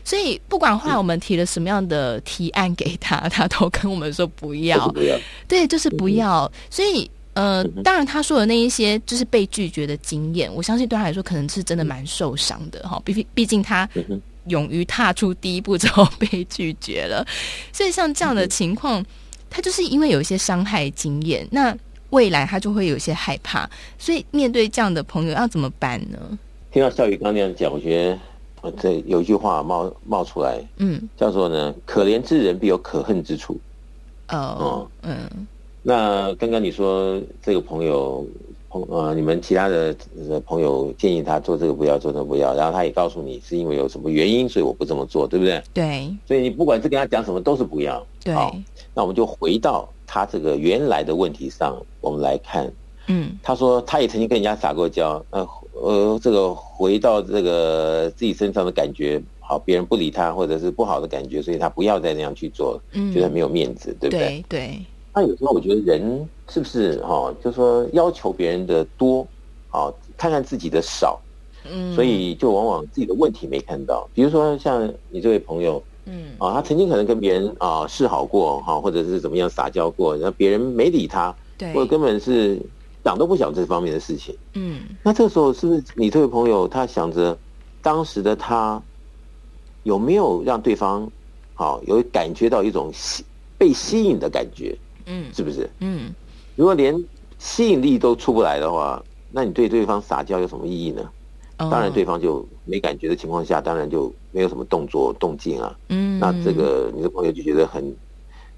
[0.06, 6.50] 所以不管后来我们提了什么样的提案给他， 他都跟我们说不要，不要，对，就是不要。
[6.70, 13.02] 所以呃，当然他说的那一些就是被拒绝的经验，我相信对他来说可能是真的蛮受伤的哈。
[13.04, 13.90] 毕竟毕竟他
[14.48, 17.26] 勇于踏出第一步之后被拒绝了，
[17.74, 19.04] 所以像这样的情况，
[19.50, 21.76] 他就是因为有一些伤害经验，那
[22.12, 23.68] 未来他就会有一些害怕。
[23.98, 26.38] 所以面对这样的朋友要怎么办呢？
[26.72, 28.20] 听到孝瑜刚刚那样讲，我觉得。
[28.72, 33.60] 这有一句话冒冒出来，嗯，叫做呢，可怜之人必有可恨之处。
[34.30, 35.18] 哦，嗯，
[35.82, 38.26] 那刚刚你说这个朋友
[38.70, 39.96] 朋呃，你们其他的
[40.46, 45.62] 朋友建议他做这个不要，做那个不要，然后他也告诉你是因为有什么原因，所以我不这么做，对不对？
[45.74, 46.16] 对。
[46.28, 48.06] 所以你不管是跟他讲什么，都是不要。
[48.24, 48.34] 对。
[48.34, 48.56] 好，
[48.94, 52.72] 那我们就回到他这个原来的问题上，我们来看。
[53.08, 64.44] 嗯，他说他也曾经跟人家撒过娇，呃呃，这个回到这个自己身上的感觉，好，别人不理他或者是不好的感觉，所以他不要再那样去做，嗯，觉得没有面子，对不对？
[64.48, 64.86] 对对。
[65.14, 69.28] 那有时候我觉得人是不是哈，就说要求别人的多，
[69.70, 71.20] 好，看看自己的少，
[71.70, 74.10] 嗯，所以就往往自己的问题没看到。
[74.14, 82.62] 比如说像你这位朋友，嗯，啊，他曾经可能跟别人啊示好过，哈，或者是怎么样撒娇过，然后别人没理他，对，或者根本是。
[83.06, 87.38] 想都不想这方面的事情，嗯，那这个时候是不是你这位朋友他想着
[87.80, 88.82] 当时的他
[89.84, 91.08] 有没有让对方
[91.54, 93.24] 好有感觉到一种吸
[93.60, 95.70] 被吸引的感觉，嗯，是不是？
[95.82, 96.12] 嗯，
[96.56, 97.00] 如果连
[97.38, 101.08] 吸引力都出不来的话，那你对对方撒娇有什么意义呢？
[101.58, 107.96] 当然，对方就没感觉的情况下，当然就没有什么动作动静啊，嗯，那这个你的朋友就觉得很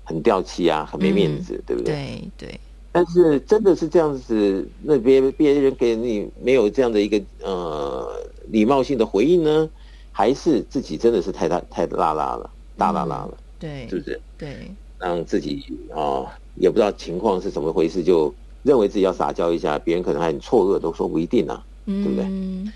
[0.06, 1.94] 很掉气啊，很没面子，对不对？
[1.94, 2.60] 对对。
[2.98, 8.12] 但是真的是这样子，那别别人给你没有这样的一个呃
[8.48, 9.70] 礼貌性的回应呢，
[10.12, 14.20] 还是自己真的是太大太拉拉了，大拉拉了，嗯、对，是不是？
[14.36, 18.34] 对，让自己啊、哦、也不知道情况是怎么回事，就
[18.64, 22.26] 认为自己要撒娇一下，别人可能还很错愕，都说不一定呢、啊，对不对？
[22.26, 22.74] 嗯，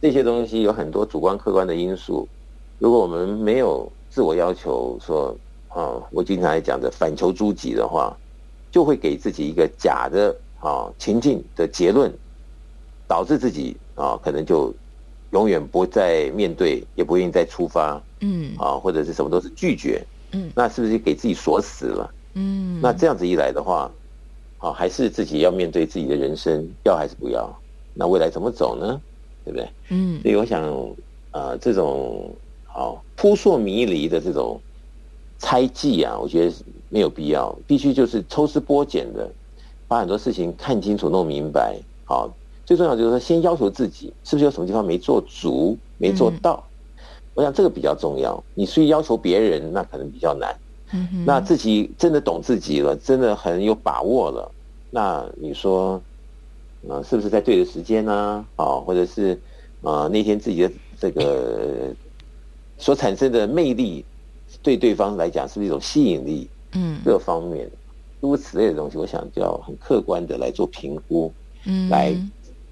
[0.00, 2.28] 这些东西有很多主观客观的因素，
[2.78, 8.16] 如果我们没有自我要求说啊、哦，我经常来讲的反求诸己的话。
[8.70, 12.12] 就会给自己一个假的啊情境的结论，
[13.06, 14.74] 导致自己啊可能就
[15.32, 22.14] 永远不再面对，也不愿意再出发，嗯啊或者是什么都是拒绝，嗯，那是不是给自己锁死了？
[22.34, 23.90] 嗯，那这样子一来的话，
[24.58, 27.54] 啊还是自己要面对自己的人生，要还是不要？
[27.94, 29.00] 那未来怎么走呢？
[29.44, 29.68] 对不对？
[29.88, 30.62] 嗯，所以我想
[31.30, 34.60] 啊这种好扑朔迷离的这种
[35.38, 36.54] 猜忌啊，我觉得。
[36.88, 39.28] 没有必要，必须就是抽丝剥茧的，
[39.88, 41.76] 把很多事情看清楚、弄明白。
[42.04, 42.30] 好，
[42.64, 46.64] 最重要就是说，先要求自己是不是有什么地方没做足、没做到。
[46.96, 47.02] 嗯、
[47.34, 48.42] 我想这个比较重要。
[48.54, 50.56] 你所以要求别人，那可能比较难。
[51.26, 54.50] 那自己真的懂自己了，真的很有把握了，
[54.88, 56.00] 那你说，
[56.88, 58.46] 呃，是不是在对的时间呢？
[58.54, 59.34] 啊，或者是
[59.82, 60.70] 啊、呃，那天自己的
[61.00, 61.92] 这个
[62.78, 64.04] 所产生的魅力，
[64.62, 66.48] 对对方来讲是不是一种吸引力？
[66.72, 67.70] 嗯，各方面
[68.20, 71.32] 诸如此类的东西，我想就要很客观的来做评估，
[71.64, 72.14] 嗯，来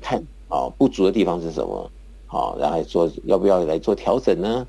[0.01, 1.91] 看啊不足的地方是什么，
[2.27, 4.67] 好，然后说要不要来做调整呢？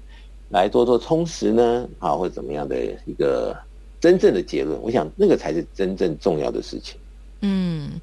[0.50, 1.90] 来做做充实呢？
[2.00, 3.58] 啊，或者怎么样的一个
[4.00, 4.80] 真正的结论？
[4.82, 6.98] 我想那个才是真正重要的事情。
[7.42, 8.00] 嗯，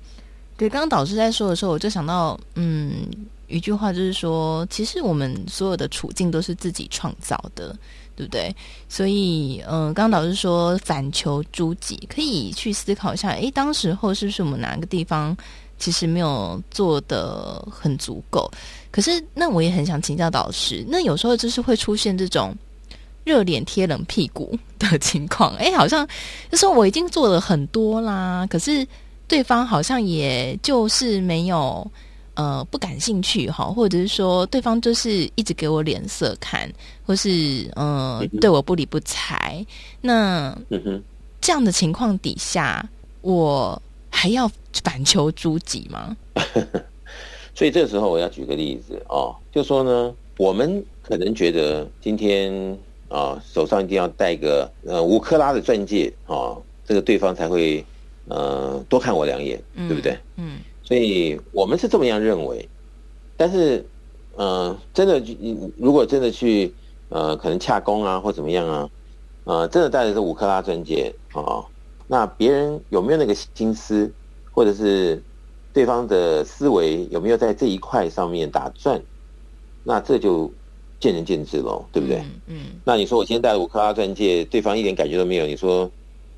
[0.56, 3.06] 对，刚刚导师在说的时候，我就想到，嗯，
[3.46, 7.74] 一句话就是说，其实我们所有的处境都是自己创造的。
[8.16, 8.54] 对不对？
[8.88, 15.36] 所以，嗯、刚导师说反求诸己，可以去思考一下，诶，当时候是不是我们哪个地方
[15.78, 18.50] 其实没有做得很足够？
[18.90, 22.54] 可是，那我也很想请教导师，那有时候就是会出现这种
[23.24, 26.06] 热脸贴冷屁股的情况， 诶，好像
[26.50, 28.86] 就说我已经做了很多啦，可是
[29.26, 31.90] 对方好像也就是没有。
[32.34, 36.70] 呃不感兴趣哈，或者是说对方就是一直给我脸色看，
[37.04, 39.64] 或是呃、嗯、对我不理不睬，
[40.00, 40.56] 那
[41.40, 42.88] 这样的情况底下，
[43.20, 43.80] 我
[44.10, 44.50] 还要
[44.84, 46.16] 反求诸己吗？
[47.54, 52.52] 所以这个时候我要举个例子哦，就说呢，我们可能觉得今天
[53.08, 57.84] 啊、哦、手上一定要戴个呃五克拉的钻戒哦，这个对方才会
[58.26, 60.18] 呃多看我两眼，嗯、对不对？
[60.36, 62.68] 嗯，所以我们是这么样认为，
[63.36, 63.84] 但是
[64.36, 65.22] 呃真的
[65.76, 66.72] 如果真的去
[67.08, 68.90] 呃可能洽公啊或怎么样啊，
[69.44, 71.66] 呃真的戴着这五克拉钻戒啊、哦，
[72.06, 74.12] 那别人有没有那个心思，
[74.50, 75.22] 或者是？
[75.74, 79.02] 对方的思维有没有在这一块上面打转？
[79.82, 80.52] 那这就
[81.00, 82.18] 见仁见智喽，对不对？
[82.18, 82.30] 嗯。
[82.48, 85.46] 嗯，那你说我今天戴了五克拉钻戒，对方一点感觉都没有。
[85.46, 85.90] 你说，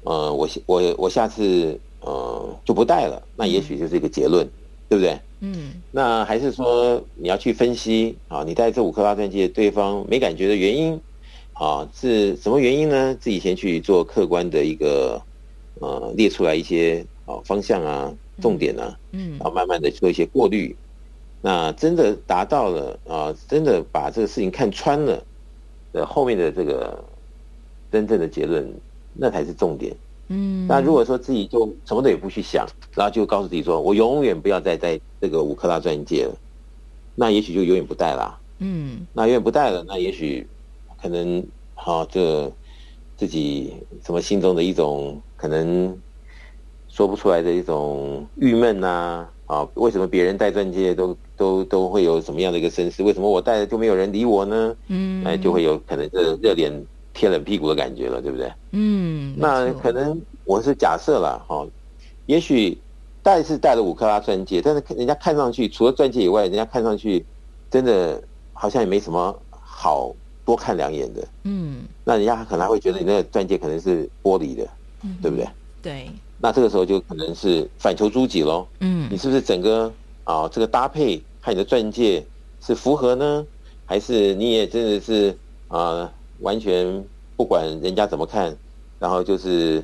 [0.04, 4.50] 呃，我我我下次呃就不带了，那也许就是一个结论，嗯、
[4.88, 5.18] 对不对？
[5.40, 5.72] 嗯。
[5.90, 8.44] 那还是说你要去分析啊？
[8.44, 11.00] 你带这五克拉钻戒，对方没感觉的原因
[11.54, 13.16] 啊是什么原因呢？
[13.20, 15.20] 自己先去做客观的一个
[15.80, 18.12] 呃列出来一些啊方向啊。
[18.42, 20.74] 重点呢、啊，嗯，然后慢慢的做一些过滤，
[21.40, 25.22] 那真的达到了啊，真的把这个事情看穿了
[25.92, 26.98] 的后面的这个
[27.92, 28.68] 真正的结论，
[29.12, 29.94] 那才是重点。
[30.34, 36.34] 嗯，那如果说自己就什么都也不去想，然后就告诉自己说我永远不要再戴这个五克拉钻戒了，
[37.14, 38.38] 那也许就永远不戴了。
[38.58, 40.46] 嗯，那永远不戴了，那也许
[41.00, 42.52] 可能好这
[43.16, 43.74] 自己
[44.04, 45.96] 什么心中的一种可能。
[46.86, 53.02] 说不出来的一种郁闷呐，啊，为什么别人戴钻戒都都都会有什么样的一个身世？
[53.02, 54.76] 为什么我戴了就没有人理我呢？
[54.86, 56.72] 嗯，哎，就会有可能这热脸
[57.14, 58.52] 贴冷屁股的感觉了，对不对？
[58.72, 61.64] 嗯，那可能我是假设了哈，
[62.26, 62.76] 也许
[63.22, 67.24] 戴是戴了五克拉钻戒，但是人家看上去除了钻戒以外，人家看上去
[67.70, 71.26] 真的好像也没什么好多看两眼的。
[71.44, 74.68] 嗯，那人家可能还会觉得你那个钻戒可能是玻璃的，
[75.02, 75.48] 嗯，对不对？
[75.80, 76.10] 对。
[76.38, 78.66] 那这个时候就可能是反求诸己喽。
[78.80, 79.90] 嗯，你是不是整个
[80.24, 82.26] 啊这个搭配和你的钻戒
[82.60, 83.46] 是符合呢？
[83.86, 85.38] 还是你也真的是
[85.68, 86.10] 啊
[86.44, 87.04] 完全
[87.36, 88.56] 不管人家怎么看，
[89.00, 89.82] 然后就是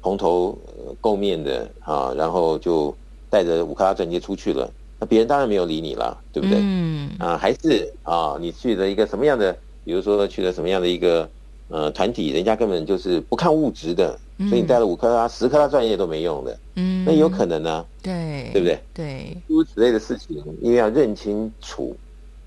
[0.00, 0.56] 蓬头
[1.02, 2.94] 垢面的啊，然后就
[3.28, 4.70] 带着五克拉钻戒出去了？
[5.00, 6.58] 那别人当然没有理你了，对不对？
[6.60, 9.56] 嗯啊，还是啊你去了一个什么样的？
[9.84, 11.28] 比如说去了什么样的一个
[11.68, 14.18] 呃团体，人家根本就是不看物质的。
[14.48, 18.80] 所以你带了五克拉、十克拉钻戒都没用的，嗯，那有可能呢，对，对不对？
[18.92, 21.96] 对，诸如此类的事情，因为要认清楚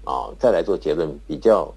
[0.04, 1.74] 啊，再来做结论，比较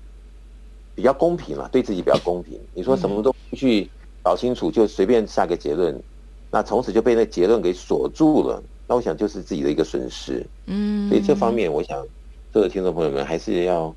[1.00, 2.60] 比较公平了，对自己比较公平。
[2.74, 3.88] 你说什么都不去
[4.22, 5.98] 搞清楚，就随便下个结论，
[6.50, 10.46] 那从此就被那结论给锁住了，那我想就是自己的一个损失。
[10.66, 12.06] 嗯，所以这方面，我想
[12.52, 13.94] 各位听众朋友们还是要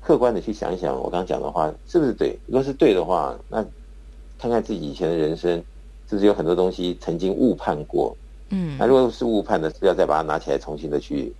[0.00, 2.38] 客观的去想一想，我刚刚讲的话是不是对？
[2.46, 3.66] 如果是对的话，那。
[4.38, 5.56] 看看自己以前的人生，
[6.06, 8.14] 是不是有很多东西曾经误判过？
[8.50, 11.32] 嗯，那如果是误判的，是要再把它拿起来重新的去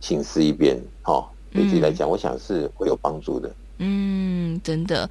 [0.00, 0.76] 请示一遍？
[1.02, 3.48] 好、哦，对自己来讲，我想是会有帮助的。
[3.48, 5.10] 嗯，嗯真的。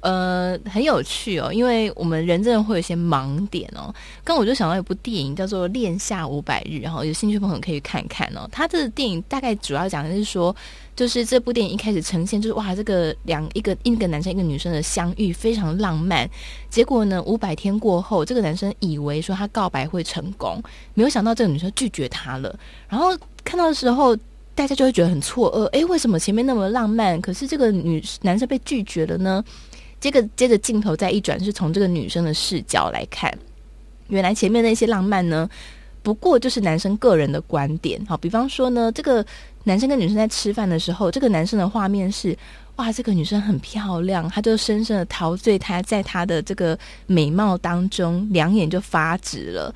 [0.00, 3.92] 呃，很有趣哦，因为我们人真的会有一些盲点哦。
[4.22, 8.48] 刚我就想到一部电影叫做《恋夏五百日》，然后有兴趣的朋友可以看看哦。
[8.52, 10.54] 它这个电影大概主要讲的是说，
[10.94, 16.30] 就是这部电影一开始呈现就是哇，这个两一个一个男生一个女生的相遇非常浪漫。
[16.70, 20.62] 结果呢，五百天过后，这个男生以为说他告白会成功，
[20.94, 22.56] 没有想到这个女生拒绝他了。
[22.88, 23.08] 然后
[23.42, 24.16] 看到的时候，
[24.58, 29.44] 大家就会觉得很错愕，诶，为什么前面那么浪漫，可是这个女男生被拒绝了呢？
[30.00, 33.32] 这个接着镜头再一转，是从这个女生的视角来看，
[34.08, 35.48] 原来前面那些浪漫呢，
[36.02, 38.04] 不过就是男生个人的观点。
[38.06, 39.24] 好，比方说呢，这个
[39.62, 42.36] 男生跟女生在吃饭的时候，这个男生的画面是，
[42.74, 49.72] 哇，这个女生很漂亮，他就深深的陶醉他在她的这个美貌当中，两眼就发直了。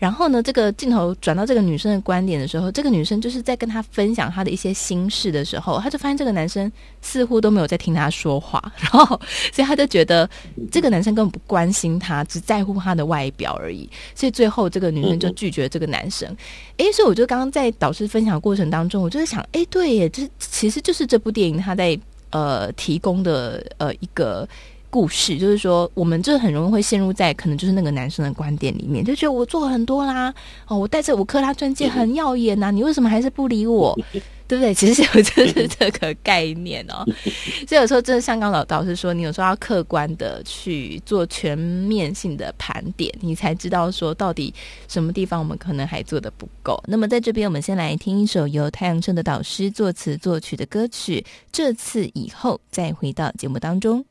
[0.00, 6.72] 然后呢，这个镜头转到这个女生的观点的时候，这个女生就是在跟他分享她的一些心事的时候，她就发现这个男生
[7.02, 9.04] 似乎都没有在听她说话， 然后
[9.52, 10.28] 所以她就觉得
[10.72, 13.88] 这个男生根本不关心她，只在乎她的外表而已。
[14.14, 16.34] 所以最后这个女生就拒绝这个男生。
[16.78, 21.98] 诶，所以我就刚刚在导师分享过程当中，我就在想，诶，对耶，这其实就是这部电影他在
[22.30, 24.48] 呃提供的呃一个。
[24.90, 30.34] 故事就是说，我们就很容易会陷入在可能就是那个男生的观点里面，就觉得我做很多啦，
[30.66, 33.98] 哦，我戴着五克拉钻戒很耀眼呐，你为什么还是不理我？
[34.50, 34.74] 对不对？
[34.74, 37.06] 其实有就是 这个概念哦。
[37.68, 44.52] 所以有时候真的像刚老导师说，你有时候要客观的去做全面性的盘点，你才知道说到底
[44.88, 46.82] 什么地方我们可能还做的不够。
[46.88, 51.24] 那么在这边，我们先来听一首由太阳盛的导师作词作曲的歌曲。
[51.52, 54.04] 这次以后，再回到节目当中。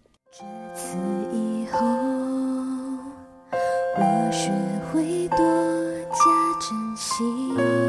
[0.75, 0.97] 自此
[1.33, 1.79] 以后，
[3.97, 4.51] 我学
[4.91, 5.37] 会多
[6.11, 6.19] 加
[6.59, 7.88] 珍惜。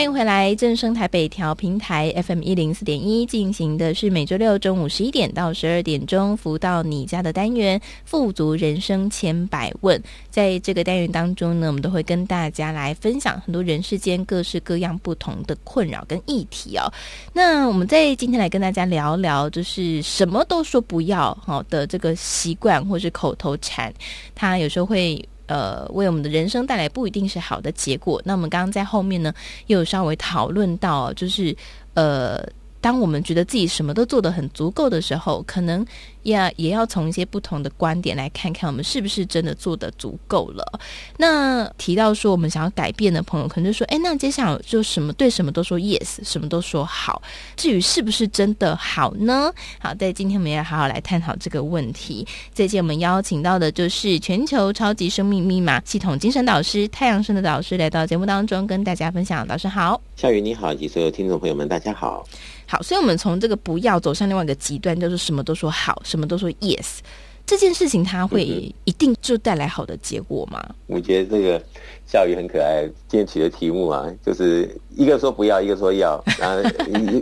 [0.00, 10.00] 欢迎回来，正声台北调频台 FM 一零四点一进行的是每周六中午十一点到十二点钟，福到你家的单元《富足人生千百问》。
[10.30, 16.90] 在这个单元当中呢，我们都会跟大家来分享很多人世间各式各样不同的困扰跟议题哦。
[17.34, 23.92] 那我们在今天来跟大家聊聊，就是什么都说不要好的这个习惯或是口头禅，
[24.34, 25.22] 它有时候会。
[25.50, 28.22] 呃，为我们的人生带来不一定是好的结果。
[28.24, 29.34] 那我们刚刚在后面呢，
[29.66, 31.54] 又有稍微讨论到，就是
[31.94, 32.40] 呃。
[32.80, 35.84] 当我们觉得自己什么都做得很足够的时候，可能
[36.22, 40.80] 也也要从一些不同的观点来看看，我们是不是真的做得足够了。
[41.16, 47.22] 那提到说我们想要改变的朋友，可能就说：“哎，那接下来就什么对什么都说 yes，什么都说好。
[47.56, 52.26] 至于是不是真的好呢？”好，在今天我们要好好来探讨这个问题。
[52.54, 59.46] 这期我们邀请到的就是全球超级生命密码系统精神导师太阳盛德导师来到节目当中，跟大家分享。
[59.46, 62.26] 导师好，夏雨你好，以及所有听众朋友们，大家好。
[62.70, 66.98] 好，所以，我们从这个不要走向另外一个极端，就是什么都说好，什么都说 yes，
[67.44, 68.44] 这件事情，它会
[68.84, 70.64] 一定就带来好的结果吗？
[70.68, 71.60] 嗯、我觉得这个
[72.06, 72.88] 笑语很可爱。
[73.08, 76.62] 今天取的题目啊，就是一个说不要，一个说要， 然后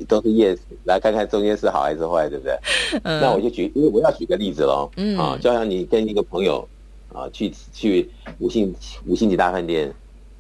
[0.07, 2.55] 都是 yes，来看看中间是好还是坏，对不对？
[3.05, 4.91] 嗯、那我就举，因为我要举个例子喽。
[4.97, 6.69] 嗯啊，就像你跟一个朋友
[7.11, 8.75] 啊去去五星
[9.07, 9.91] 五星级大饭店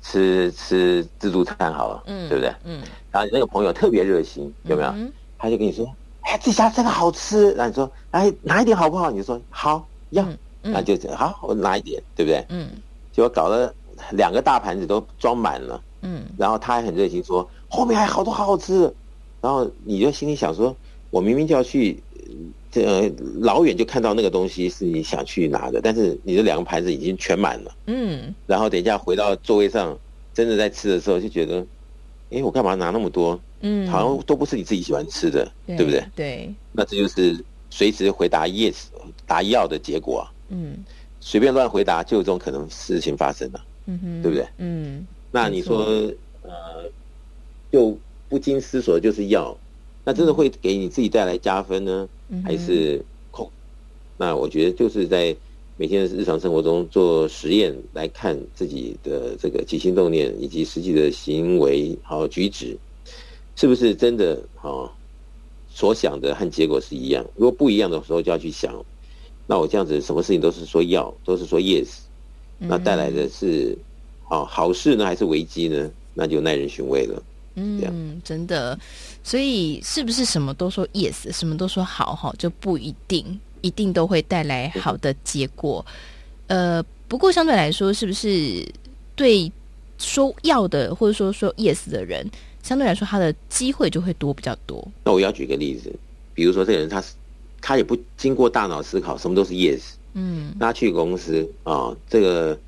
[0.03, 2.55] 吃吃自助餐好了，嗯，对不对？
[2.65, 2.83] 嗯。
[3.11, 4.89] 然后你那个朋友特别热心，有没有？
[4.91, 5.87] 嗯、他就跟你说
[6.23, 10.23] ：“哎，这家这个好吃。”然后你说：“哎，拿一点好不好？”你就说：“好，要。
[10.25, 12.45] 嗯”嗯、那就好，我拿一点，对不对？
[12.51, 12.69] 嗯。
[13.13, 13.73] 结果搞了
[14.11, 15.81] 两个大盘子都装满了。
[16.03, 16.25] 嗯。
[16.37, 18.93] 然后他还很热心说：“后面还好多好好吃。”
[19.41, 20.75] 然后你就心里想说
[21.11, 22.03] ：“我明明就要去，
[22.71, 28.35] 这、呃、老远就看到那个东西是你想去拿的，但是你的两个盘子已经全满了。”嗯。
[28.47, 29.97] 然后等一下回到座位上，
[30.35, 31.65] 真的在吃的时候就觉得。
[32.31, 33.39] 哎，我干嘛拿那么多？
[33.61, 36.05] 嗯，好像都不是你自己喜欢吃的，对，对不对？
[36.15, 38.85] 对，那这就是随时回答 yes
[39.27, 40.33] 答要的结果啊。
[40.51, 40.85] 嗯，
[41.21, 43.65] 随便乱回答就有这种可能事情发生了。
[43.87, 44.47] 嗯哼，对不对？
[44.59, 45.85] 嗯，那你说
[46.43, 46.91] 呃，
[47.73, 47.97] 就
[48.29, 49.57] 不经思索就是要，
[50.05, 53.51] 那真的会给你自己带来加分呢，嗯、还是扣？
[54.17, 55.35] 那我觉得就是在。
[55.81, 62.77] 每天日常生活中做实验来看自己的这个起心动念以及实际的行为好举止，
[63.55, 64.91] 是不是真的啊？
[65.71, 67.25] 所想的和结果是一样？
[67.37, 68.75] 如果不一样的时候，就要去想，
[69.47, 71.89] 那我这样子什么事情都是说要，都是说 yes，
[72.59, 73.79] 那带来的是
[74.29, 75.89] 啊好事呢，还是危机呢？
[76.13, 77.23] 那就耐人寻味了。
[77.55, 78.77] 嗯，真的，
[79.23, 85.85] 所以是不是什么都说 yes，什么都说好哈，就不一定一定都会带来好的结果。
[86.47, 88.67] 呃，不过相对来说，是不是
[89.15, 89.51] 对
[89.99, 92.29] 说要的或者说说 yes 的人，
[92.63, 94.87] 相对来说他的机会就会多比较多？
[95.05, 95.93] 那我要举个例子，
[96.35, 97.15] 比如说这个人他是
[97.61, 99.81] 他也不经过大脑思考，什么都是 yes，
[100.15, 102.59] 嗯，那他去公司啊、哦，这个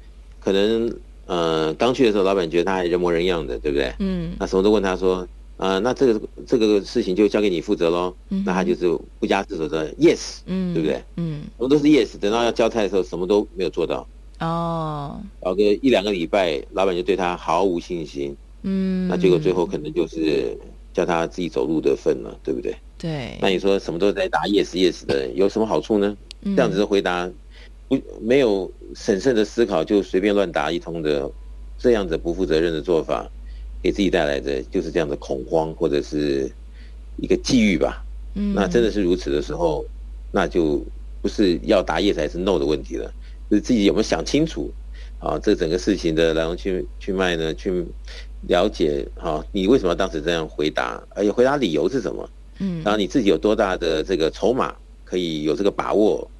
[0.40, 0.92] 可能。
[1.26, 3.94] 呃，刚去的时候，老板觉得他还人模人样的，对不对？
[4.00, 4.34] 嗯。
[4.36, 5.24] 那什么都问他说，
[5.60, 8.14] 呃，那这个这个事情就交给你负责喽。
[8.30, 8.42] 嗯。
[8.46, 11.02] 那他就是不加思索的 yes，嗯，对不对？
[11.16, 11.42] 嗯。
[11.58, 14.08] 我们都是 yes，等到要交差的时候，什么都没有做到。
[14.40, 15.20] 哦。
[15.42, 18.34] 搞个一两个礼拜，老板就对他毫无信心。
[18.62, 19.06] 嗯。
[19.06, 20.56] 那结果最后可能就是
[20.94, 22.74] 叫他自己走路的份了，对不对？
[22.96, 23.36] 对。
[23.42, 26.16] 那你说什么都在答 yes yes 的，有什么好处呢？
[26.42, 27.30] 这样子的回答。
[27.86, 31.30] 不，没有审慎的思考就随便乱答一通的，
[31.76, 33.28] 这样子不负责任的做法，
[33.82, 36.50] 给自己带来的就是这样的恐慌或者是
[37.16, 38.04] 一个际遇吧。
[38.34, 39.84] 嗯，那真的是如此的时候，
[40.30, 40.84] 那就
[41.20, 43.12] 不是要答 yes 还是 no 的问题了，
[43.50, 44.70] 就是自己有没有想清楚
[45.18, 45.38] 啊？
[45.38, 47.52] 这整个事情的来龙去去脉呢？
[47.54, 47.84] 去
[48.48, 51.02] 了解啊，你为什么当时这样回答？
[51.10, 52.30] 而且回答理由是什么？
[52.58, 54.74] 嗯，然后你自己有多大的这个筹码
[55.04, 56.30] 可以有这个把握？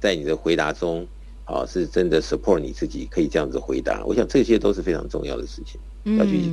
[0.00, 1.06] 在你的回答中，
[1.44, 4.02] 啊，是真的 support 你自己可以这样子回答。
[4.06, 6.50] 我想这些都是非常重要的事情，嗯、要去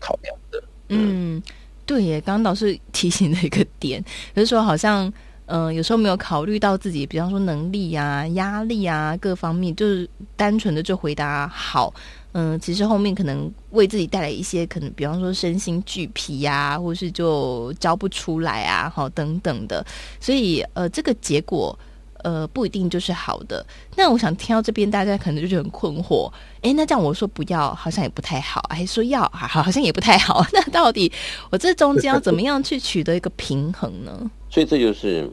[0.00, 0.62] 考量的。
[0.88, 1.42] 嗯，嗯
[1.86, 5.06] 对耶，刚刚老师提醒了一个点，就是说好像，
[5.46, 11.94] 嗯、呃，有时候没有考虑到自己，比方说能力啊、压力啊各方面，就是单纯的就回答好，
[12.32, 19.86] 嗯、呃，其实后面可能为自己带来一些可能，比方说身心俱疲呀，或是就教不出来啊，好等等的，
[20.18, 21.78] 所以呃，这个结果。
[22.22, 23.64] 呃，不一定就是好的。
[23.96, 26.30] 那我想听到这边，大家可能就觉得很困惑。
[26.60, 30.44] 哎，那这样我说不要，好像也不太好；还说要，好，好像也不太好。
[30.52, 31.10] 那到底
[31.50, 34.30] 我这中间要怎么样去取得一个平衡呢？
[34.48, 35.28] 所以这就是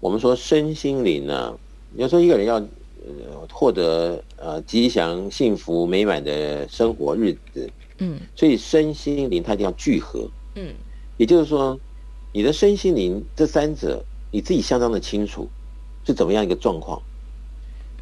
[0.00, 1.54] 我们说身心灵呢、啊。
[1.92, 10.74] 你要说一个人要呃获得呃吉祥、幸福、美满的生活日子，嗯，所以身心灵它一定要聚合，嗯，
[11.16, 11.78] 也就是说，
[12.32, 15.48] 你的身心灵这三者你自己相当的清楚。
[16.06, 17.02] 是怎么样一个状况？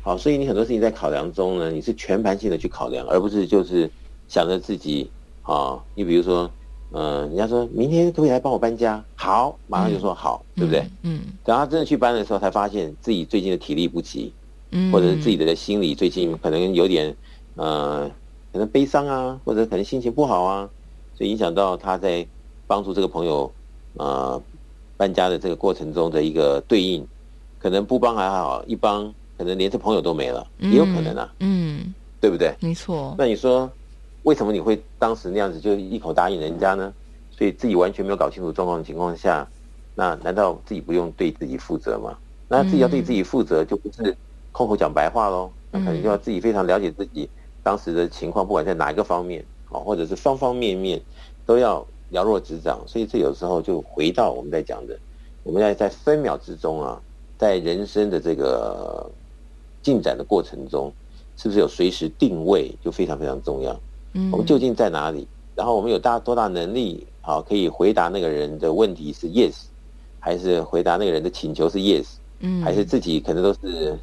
[0.03, 3.91] 好，所以你很多事情在考量中呢，你是全盘性的去考量，而不是就是
[4.29, 5.83] 想着自己啊。
[5.95, 6.51] 你比如说，
[6.93, 9.03] 嗯、呃，人家说明天可不可以来帮我搬家？
[9.15, 10.87] 好，马上就说好，嗯、对不对？
[11.05, 11.23] 嗯。
[11.43, 14.31] 等他真的去搬的时候，才发现自己最近的体力不及，
[14.73, 17.17] 嗯，或者是自己的心理最近可能有点
[17.55, 18.07] 呃，
[18.53, 20.69] 可能悲伤啊，或者可能心情不好啊，
[21.17, 22.27] 所以影响到他在
[22.67, 23.51] 帮助这个朋友
[23.95, 24.39] 呃
[24.99, 27.09] 搬家的这个过程中的一个对应。
[27.65, 32.55] 可能不帮还好，一帮可能连这朋友都没了，嗯、也有可能啊，嗯，对不对？
[32.61, 33.15] 没错。
[33.17, 33.71] 那你说，
[34.25, 36.93] 为什么你会当时那样子就一口答应人家呢？
[37.31, 39.49] 所以自己完全没有搞清楚状况的情况下，
[39.95, 42.19] 那难道自己不用对自己负责吗？
[42.49, 44.15] 那自己要对自己负责，就不是
[44.53, 45.51] 空口讲白话喽。
[45.71, 47.27] 那可能就要自己非常了解自己
[47.63, 51.01] 当时的情况，不管在哪一个方面啊，或者是方方面面
[51.47, 51.79] 都要
[52.11, 52.79] 了若指掌。
[52.87, 54.99] 所以这有时候就回到我们在讲的，
[55.43, 57.01] 我们要在分秒之中啊。
[57.37, 59.11] 在人生的这个
[59.83, 60.93] 进展的过程中，
[61.37, 63.79] 是不是有随时定位就非常非常重要？
[64.13, 65.27] 嗯，我们究竟在哪里？
[65.57, 69.65] 然后我们有大多大能力啊，可以回答那个人的问题是 yes，
[70.21, 72.07] 还是回答那个人的请求是 yes？
[72.39, 73.99] 嗯，还是自己可能都是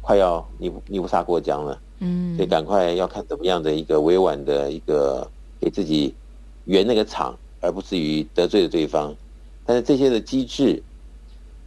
[0.00, 1.80] 快要泥泥不煞过江了？
[2.00, 5.26] 嗯，所以赶快要看怎么样的一个委婉的一个
[5.60, 6.14] 给自己
[6.64, 9.14] 圆那个场，而不至于得罪了对方。
[9.64, 10.82] 但是这些的机制。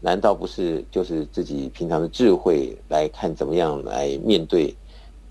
[0.06, 4.76] 难道不是就是自己平常的智慧来看怎么样来面对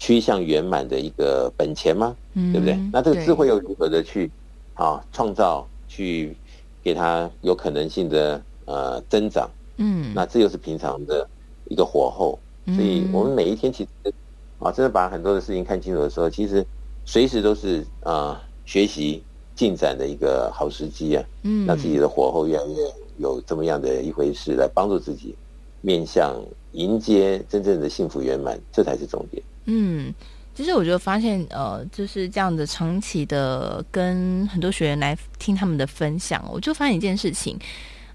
[0.01, 2.17] 趋向圆满的一个本钱吗？
[2.33, 2.77] 嗯，对不对？
[2.93, 4.29] 那这个智慧又如何的去
[4.75, 6.37] 啊创造，去
[6.83, 9.49] 给他有可能性的呃增长？
[9.77, 11.25] 嗯，那这又是平常的
[11.69, 12.37] 一个火候。
[12.75, 14.13] 所以我们每一天其实
[14.59, 16.67] 啊，真的把很多的事情看清楚的时候，其实
[17.05, 19.23] 随时都是啊学习
[19.55, 21.25] 进展的一个好时机啊。
[21.45, 23.04] 嗯，让自己的火候越来越。
[23.19, 25.35] 有这么样的一回事来帮助自己，
[25.81, 26.35] 面向
[26.73, 29.43] 迎接真正的幸福圆满，这才是重点。
[29.67, 30.13] 嗯，
[30.55, 37.59] 其实我就发现，呃，就是这样的长期的跟很多学员来听他们的分享，我就发现一件事情，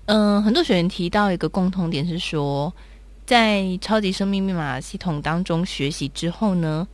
[0.06, 2.74] 嗯、很多学员提到一个共同点是说，
[3.26, 6.88] 在超级生命密码系统当中学习之后呢，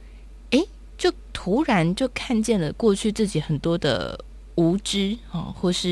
[0.51, 4.18] 诶，就突然就看见了过去自己很多的
[4.56, 5.89] 无知啊、或是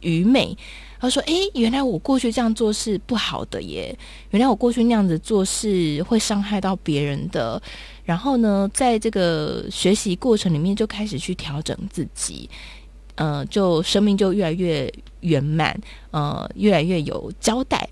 [0.00, 0.56] 愚昧。
[0.98, 3.96] 他说：“诶，原来我过去这样做是不好的耶！
[4.30, 7.60] 原来我过去那样子做是会伤害到别人的。
[8.04, 12.48] 然后呢，在这个学习过程里面，就开始去调整自己。
[13.16, 15.78] 呃，就生命就越来越圆满，
[16.10, 17.88] 呃，越来越有交代。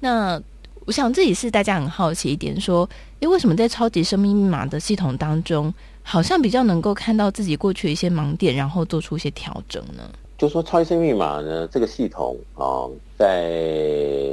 [0.00, 0.40] 那
[0.86, 2.88] 我想这也是大家很好奇一点，说，
[3.20, 10.08] 诶，为什么在超级生命密码的系统当中，好像比较能够看到自己过去的一些盲点，然后做出一些调整呢？
[10.38, 13.50] 就说超级生命密码呢，这个系统啊、哦，在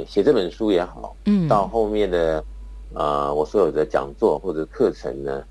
[0.06, 2.42] 写这本书也好，嗯，到后面的
[2.94, 5.44] 呃，我所有的讲座或者课程呢，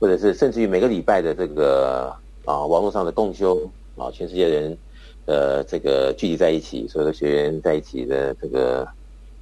[0.00, 2.10] 或者是甚至于每个礼拜的这个
[2.46, 4.78] 啊，网络上的共修啊，全世界人
[5.26, 8.88] 呃，这个聚集在一起，所有的学员在一起的这个，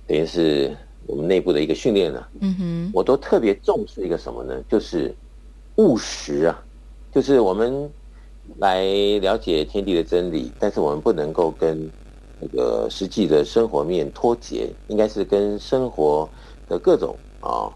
[0.04, 2.28] 等于是我们内部的一个训练了。
[2.40, 4.60] 嗯哼，我都特别重视一个什么呢？
[4.68, 5.14] 就是。
[5.78, 6.58] 务实啊，
[7.12, 7.86] 就是我们
[8.58, 8.84] 来
[9.20, 11.90] 了解天地的真理，但是我们不能够跟
[12.40, 16.28] 那个实际的生活面脱节，应该是跟生活
[16.68, 17.68] 的各种啊，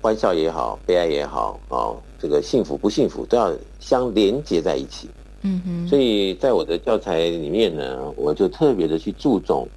[0.00, 5.08] 欢笑也好，悲哀也好啊，这个幸福不幸福都要相连接在一起。
[5.42, 5.88] 嗯哼。
[5.88, 9.68] 所以在我的教材里面呢，我就特别的去注重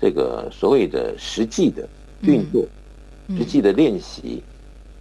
[0.00, 1.86] 这个所谓的实际的
[2.22, 2.64] 运作，
[3.36, 4.42] 实际的练习，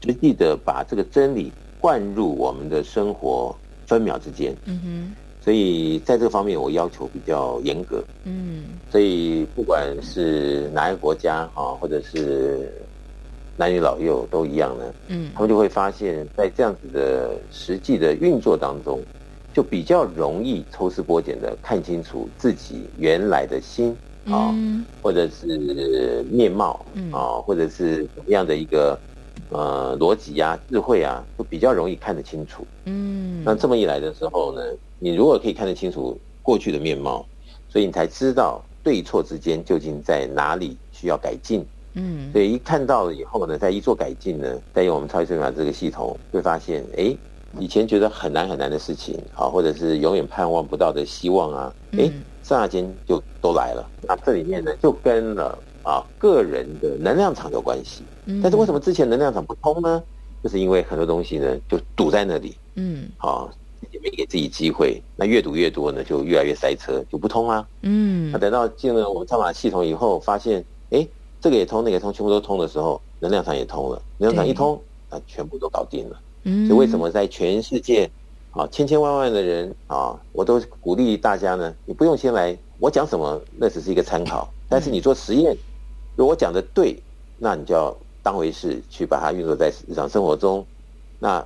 [0.05, 1.51] 实际的把这个真理。
[1.79, 3.55] 灌入我们的生活
[3.91, 12.71] 分秒之间，嗯哼，所以在这个方面我要求比较严格，嗯，所以不管是哪一个国家啊，或者是
[13.57, 19.01] 男女老幼都一样呢，嗯，他们就会发现，在这样子的实际的运作当中，
[19.53, 23.93] 就比较容易抽丝剥茧的看清楚自己原来的心
[24.25, 24.55] 啊，
[25.01, 28.97] 或者是面貌啊，或者是怎么样的一个。
[29.51, 32.65] 呃，逻辑啊，智慧啊，都比较容易看得清楚。
[32.85, 34.61] 嗯，那这么一来的时候呢，
[34.97, 37.25] 你如果可以看得清楚过去的面貌，
[37.67, 41.65] 所以你才知道对错之间究竟在哪里需要改进。
[41.95, 47.13] 嗯，所以一看到了以后呢，再一做改进呢，再用我们超级生命密码这个系统，会发现，哎，
[47.59, 52.09] 以前觉得很难很难的事情，啊，或者是永远盼望不到的希望啊，哎，
[52.41, 53.85] 刹那间就都来了。
[54.01, 55.59] 那这里面呢，就跟了。
[55.83, 58.03] 啊，个人的能量场有关系，
[58.41, 60.01] 但是为什么之前能量场不通呢？
[60.43, 63.47] 就是因为很多东西呢就堵在那里，嗯，啊，
[63.91, 71.07] 也没给自己机会，那越堵越多呢，就越来越塞车，就不通啊，嗯，那等到进了我们超马系统以后，发现，哎，
[71.39, 78.09] 这个也通，那个也通，全部都通的时候，能量场也通了，能量场一通，那全部都搞定了，嗯，所以为什么在全世界
[78.49, 85.55] 啊千千万万的人啊，我都鼓励大家呢，你不用先来，我讲什么那只是一个参考，但是你做实验。
[86.15, 87.01] 如果我讲的对，
[87.37, 90.63] 那你就要当回事去把它运作在日常生活中，
[91.19, 91.43] 那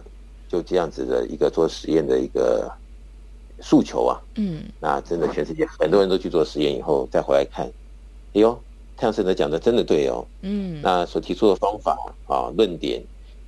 [0.50, 2.70] 就这样子的一个做实验的一个
[3.62, 4.20] 诉求啊。
[4.36, 7.66] 嗯，那真的全世界很多人都去做实验以后再回来看，
[8.34, 8.60] 哎呦，
[8.98, 10.26] 太阳神的讲的真的对哦。
[10.42, 11.98] 嗯，那所提出的方法
[12.28, 13.02] 啊、论点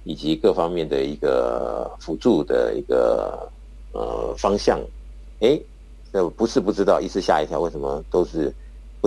[0.03, 3.51] 以及各方面的一个辅助的一个
[3.91, 4.79] 呃方向，
[5.39, 5.59] 哎，
[6.13, 8.53] 这不是不知道，一时吓一跳，为什么都是？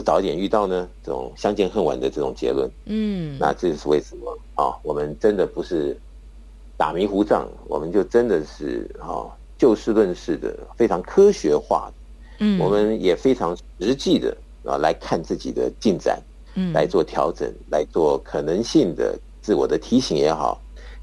[0.00, 0.88] 不早一点遇到呢？
[1.04, 4.72] 这种相见恨晚的这种结论，嗯，那这是为什么啊？
[4.82, 5.94] 我们真的不是
[6.74, 9.28] 打迷糊仗，我们就真的是啊，
[9.58, 11.94] 就事论事的，非常科学化的，
[12.38, 14.34] 嗯，我们也非常实际的
[14.64, 16.18] 啊来看自己的进展，
[16.54, 20.58] 嗯，来做调整，来做可能性的自我的提醒也好，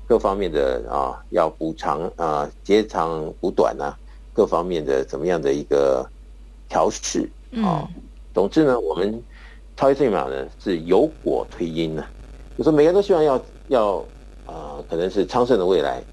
[0.07, 3.95] 各方面的啊要补偿啊截长补短啊，
[4.33, 6.03] 各方面的怎么样的一个
[6.67, 7.29] 调试
[7.61, 7.87] 啊。
[7.93, 8.01] 嗯
[8.37, 9.19] 总之呢，我们
[9.75, 12.05] 超级生命密码呢是由果推因呢，
[12.55, 13.95] 就说每个人都希望要要
[14.45, 16.03] 啊、呃，可能是昌盛的未来，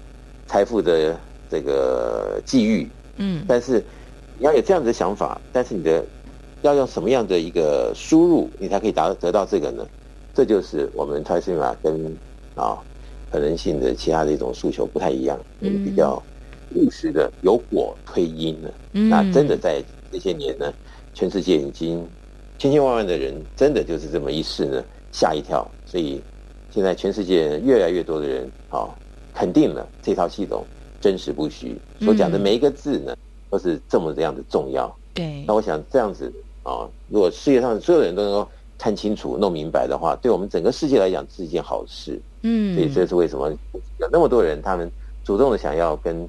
[0.47, 1.15] 财富的
[1.51, 3.73] 这个际遇，嗯，但是
[4.39, 6.03] 你要有这样子的想法，但是你的
[6.63, 9.85] 要用什么样的一个输入，你才可以达得到这个呢？
[10.33, 12.17] 这就是我们超级生命密码跟
[12.55, 12.79] 啊
[13.31, 16.19] 可能性的其他的一种诉求不太一样，嗯，比较
[16.73, 19.79] 务实的由果推因呢，嗯，那真的在
[20.11, 20.73] 这些年呢。
[21.15, 22.05] 全世界已经
[22.59, 25.65] 千千万万的人，真的就是这么一试呢，吓一跳。
[25.85, 26.21] 所以
[26.69, 28.89] 现在全世界越来越多的人，啊，
[29.33, 30.65] 肯定了这套系统
[30.99, 33.15] 真实不虚，所讲的每一个字呢，
[33.49, 34.93] 都是这么这样的重要。
[35.13, 35.45] 对。
[35.47, 36.31] 那我想这样子
[36.63, 38.47] 啊，如果世界上所有人都能够
[38.77, 42.21] 看清楚、弄明白的话，对我们整个世界来讲是一件好事。
[42.41, 42.75] 嗯。
[42.75, 43.49] 所以这是为什么
[43.99, 44.91] 有那么多人，他们
[45.23, 46.27] 主动的想要跟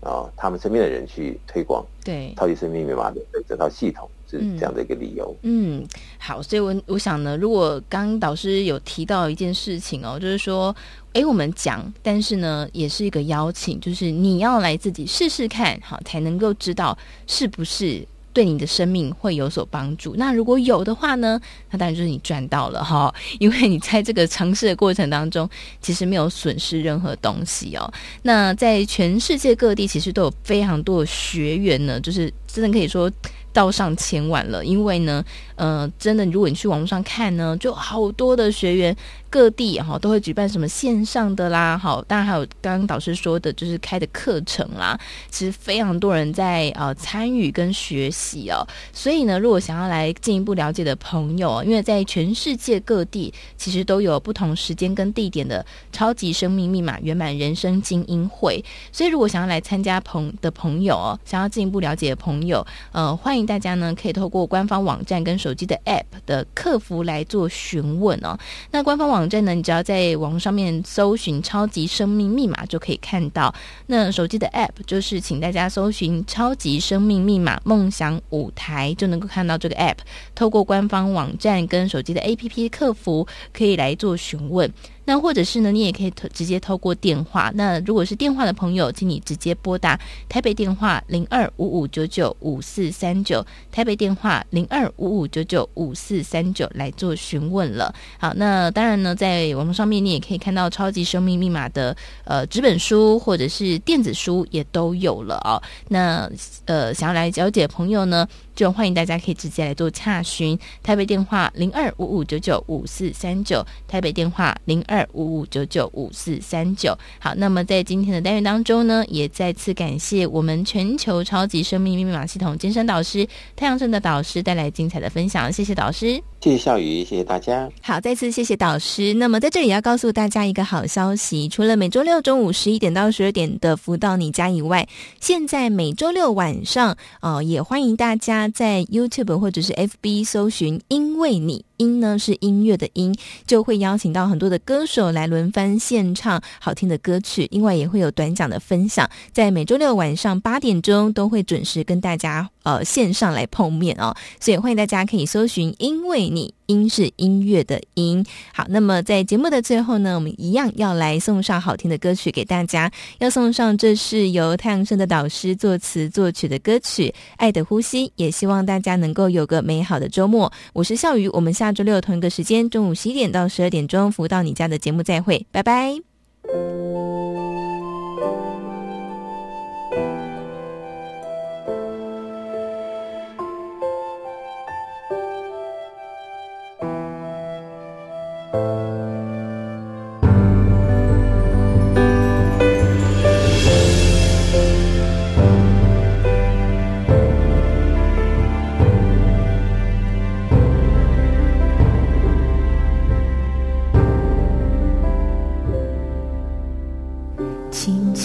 [0.00, 4.06] 啊他们身边的人去推广对超级生命密码的这套系统。
[4.28, 5.36] 是这样的一个理由。
[5.42, 10.74] 嗯，嗯，好，所以我我想呢，如果刚刚导师有提到一件事情哦，就是说，
[11.12, 16.96] 哎，我们讲，但是呢，也是一个邀请，就是你要来自己试试看，好，才能够知道
[17.26, 20.14] 是不是对你的生命会有所帮助。
[20.16, 25.48] 那如果有的话呢，那当然就是你赚到了哈， 因为你在这个尝试的过程当中，
[25.80, 27.90] 其实没有损失任何东西哦。
[28.22, 33.10] 那在全世界各地，其实都有非常多的学员呢，就是真的可以说。
[33.56, 38.94] 到上千万了，因为呢，呃，真的，如果你去网络上看呢，就好多的学员。
[39.28, 44.98] 各地哈都会举办什么线上的啦，好，当然还有刚刚导师说的，就是开的课程啦，
[45.28, 48.66] 其实非常多人在呃参与跟学习哦。
[48.94, 68.38] 所以呢，如果想要来进一步了解的朋友，因为在全世界各地其实都有不同时间跟地点的超级生命密码圆满人生精英会，所以如果想要来参加朋的朋友哦，想要进一步了解的朋友，有呃，欢迎大家呢可以透过官方网站跟手机的 App 的客服来做询问哦。
[68.70, 73.54] 那官方网站呢，你只要在网上面搜寻“超级生命密码”就可以看到。
[73.86, 79.96] 那手机的 App 就是请大家搜寻“超级生命密码梦想舞台”，就能够看到这个 App。
[80.34, 84.72] 透过官方网站跟手机的 APP 客服，可以来做询问。
[85.06, 87.50] 那或者是呢，你也可以直接透过电话。
[87.54, 89.98] 那如果是电话的朋友，请你直接拨打
[90.28, 93.42] 台北电话零二五五九九五四三九，
[93.72, 97.94] 台北电话零二五五九九五四三九来做询问了。
[98.18, 105.62] 好，那当然呢，在网络上面你也可以看到《超级生命密码》的呃纸本书或者是电子书也都有了哦。
[105.88, 106.28] 那
[106.64, 108.26] 呃，想要来了解朋友呢，
[108.56, 114.96] 就欢迎大家可以直接来做查询，台北电话零二五五九九五四三九，台北电话零二。
[115.12, 127.68] 五五九九五四三九，好，那么在今天的单元当中呢，也再次感谢我们全球超级生命密码系统金山导师太阳镇的导师带来精彩的分享，谢谢导师，谢谢笑宇，谢谢大家。
[127.82, 129.12] 好，再次谢谢导师。
[129.14, 134.86] 那么在这里要告诉大家一个好消息，除了每周六中午十一点到十二点的福到你家以外，
[135.20, 141.64] 现在每周六晚上哦，也欢迎大家在 YouTube 或者是 FB 搜寻“因为你”。
[141.78, 143.14] 音呢是音乐的音，
[143.46, 156.54] 就会邀请到很多的歌手来轮番献唱好听的歌曲，另外也会有短讲的分享，在每周六晚上八点钟都会准时跟大家呃线上来碰面哦，所以欢迎大家可以搜寻“因为你”。
[156.66, 170.52] 音是音乐的音，好，那么在节目的最后呢，我们一样要来送上好听的歌曲给大家，要送上这是由太阳盛德导师作词作曲的歌曲《爱的呼吸》，也希望大家能够有个美好的周末。
[170.72, 175.96] 我是笑瑜，我们下下周六同一个时间中午十一点到十二点钟，服务到你家的节目再会，拜拜。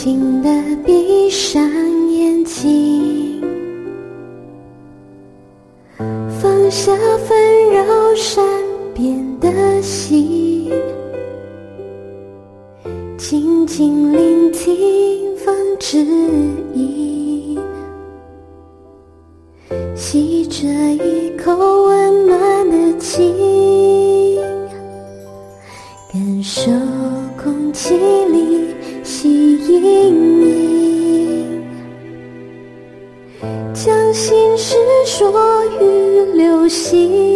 [0.04, 0.50] 轻的
[0.84, 1.62] 闭上
[2.10, 3.40] 眼睛，
[6.42, 8.44] 放下纷扰善
[8.96, 10.72] 变的心，
[13.16, 16.00] 静静聆听风之
[16.74, 17.60] 意，
[19.96, 24.40] 吸着一口温暖的气，
[26.12, 26.72] 感受
[27.38, 28.21] 空气。
[29.72, 31.64] 影，
[33.74, 35.32] 将心事说
[35.80, 37.31] 与流星。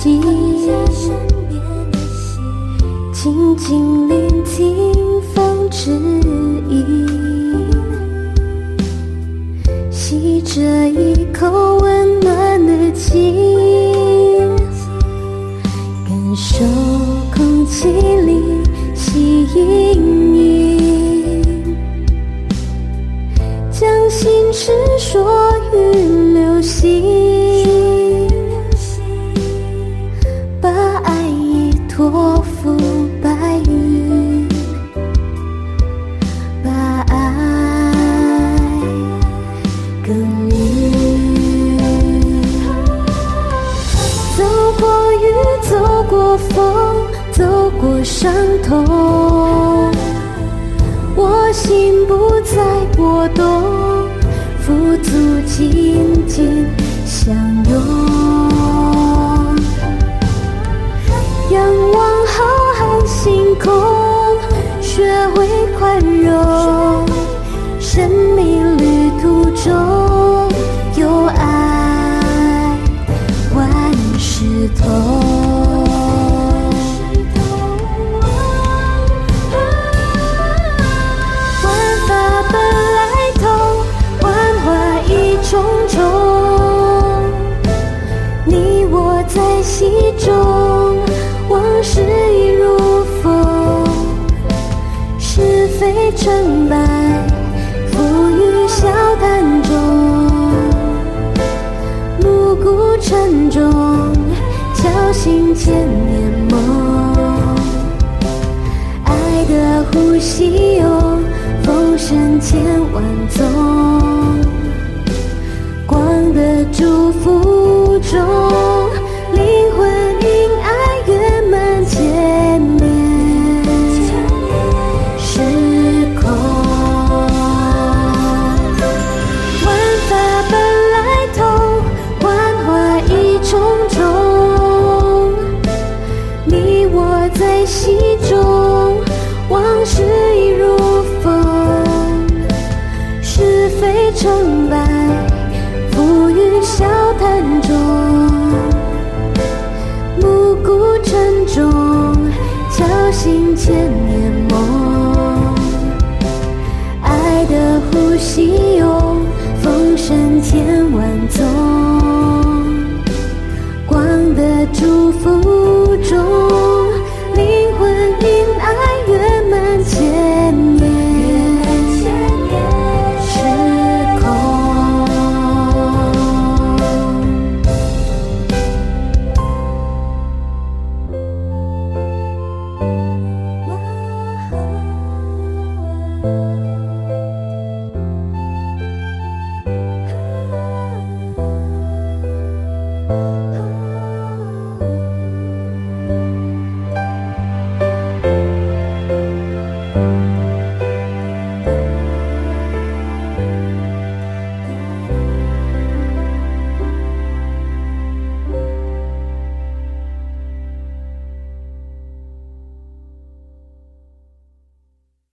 [0.00, 0.49] 心，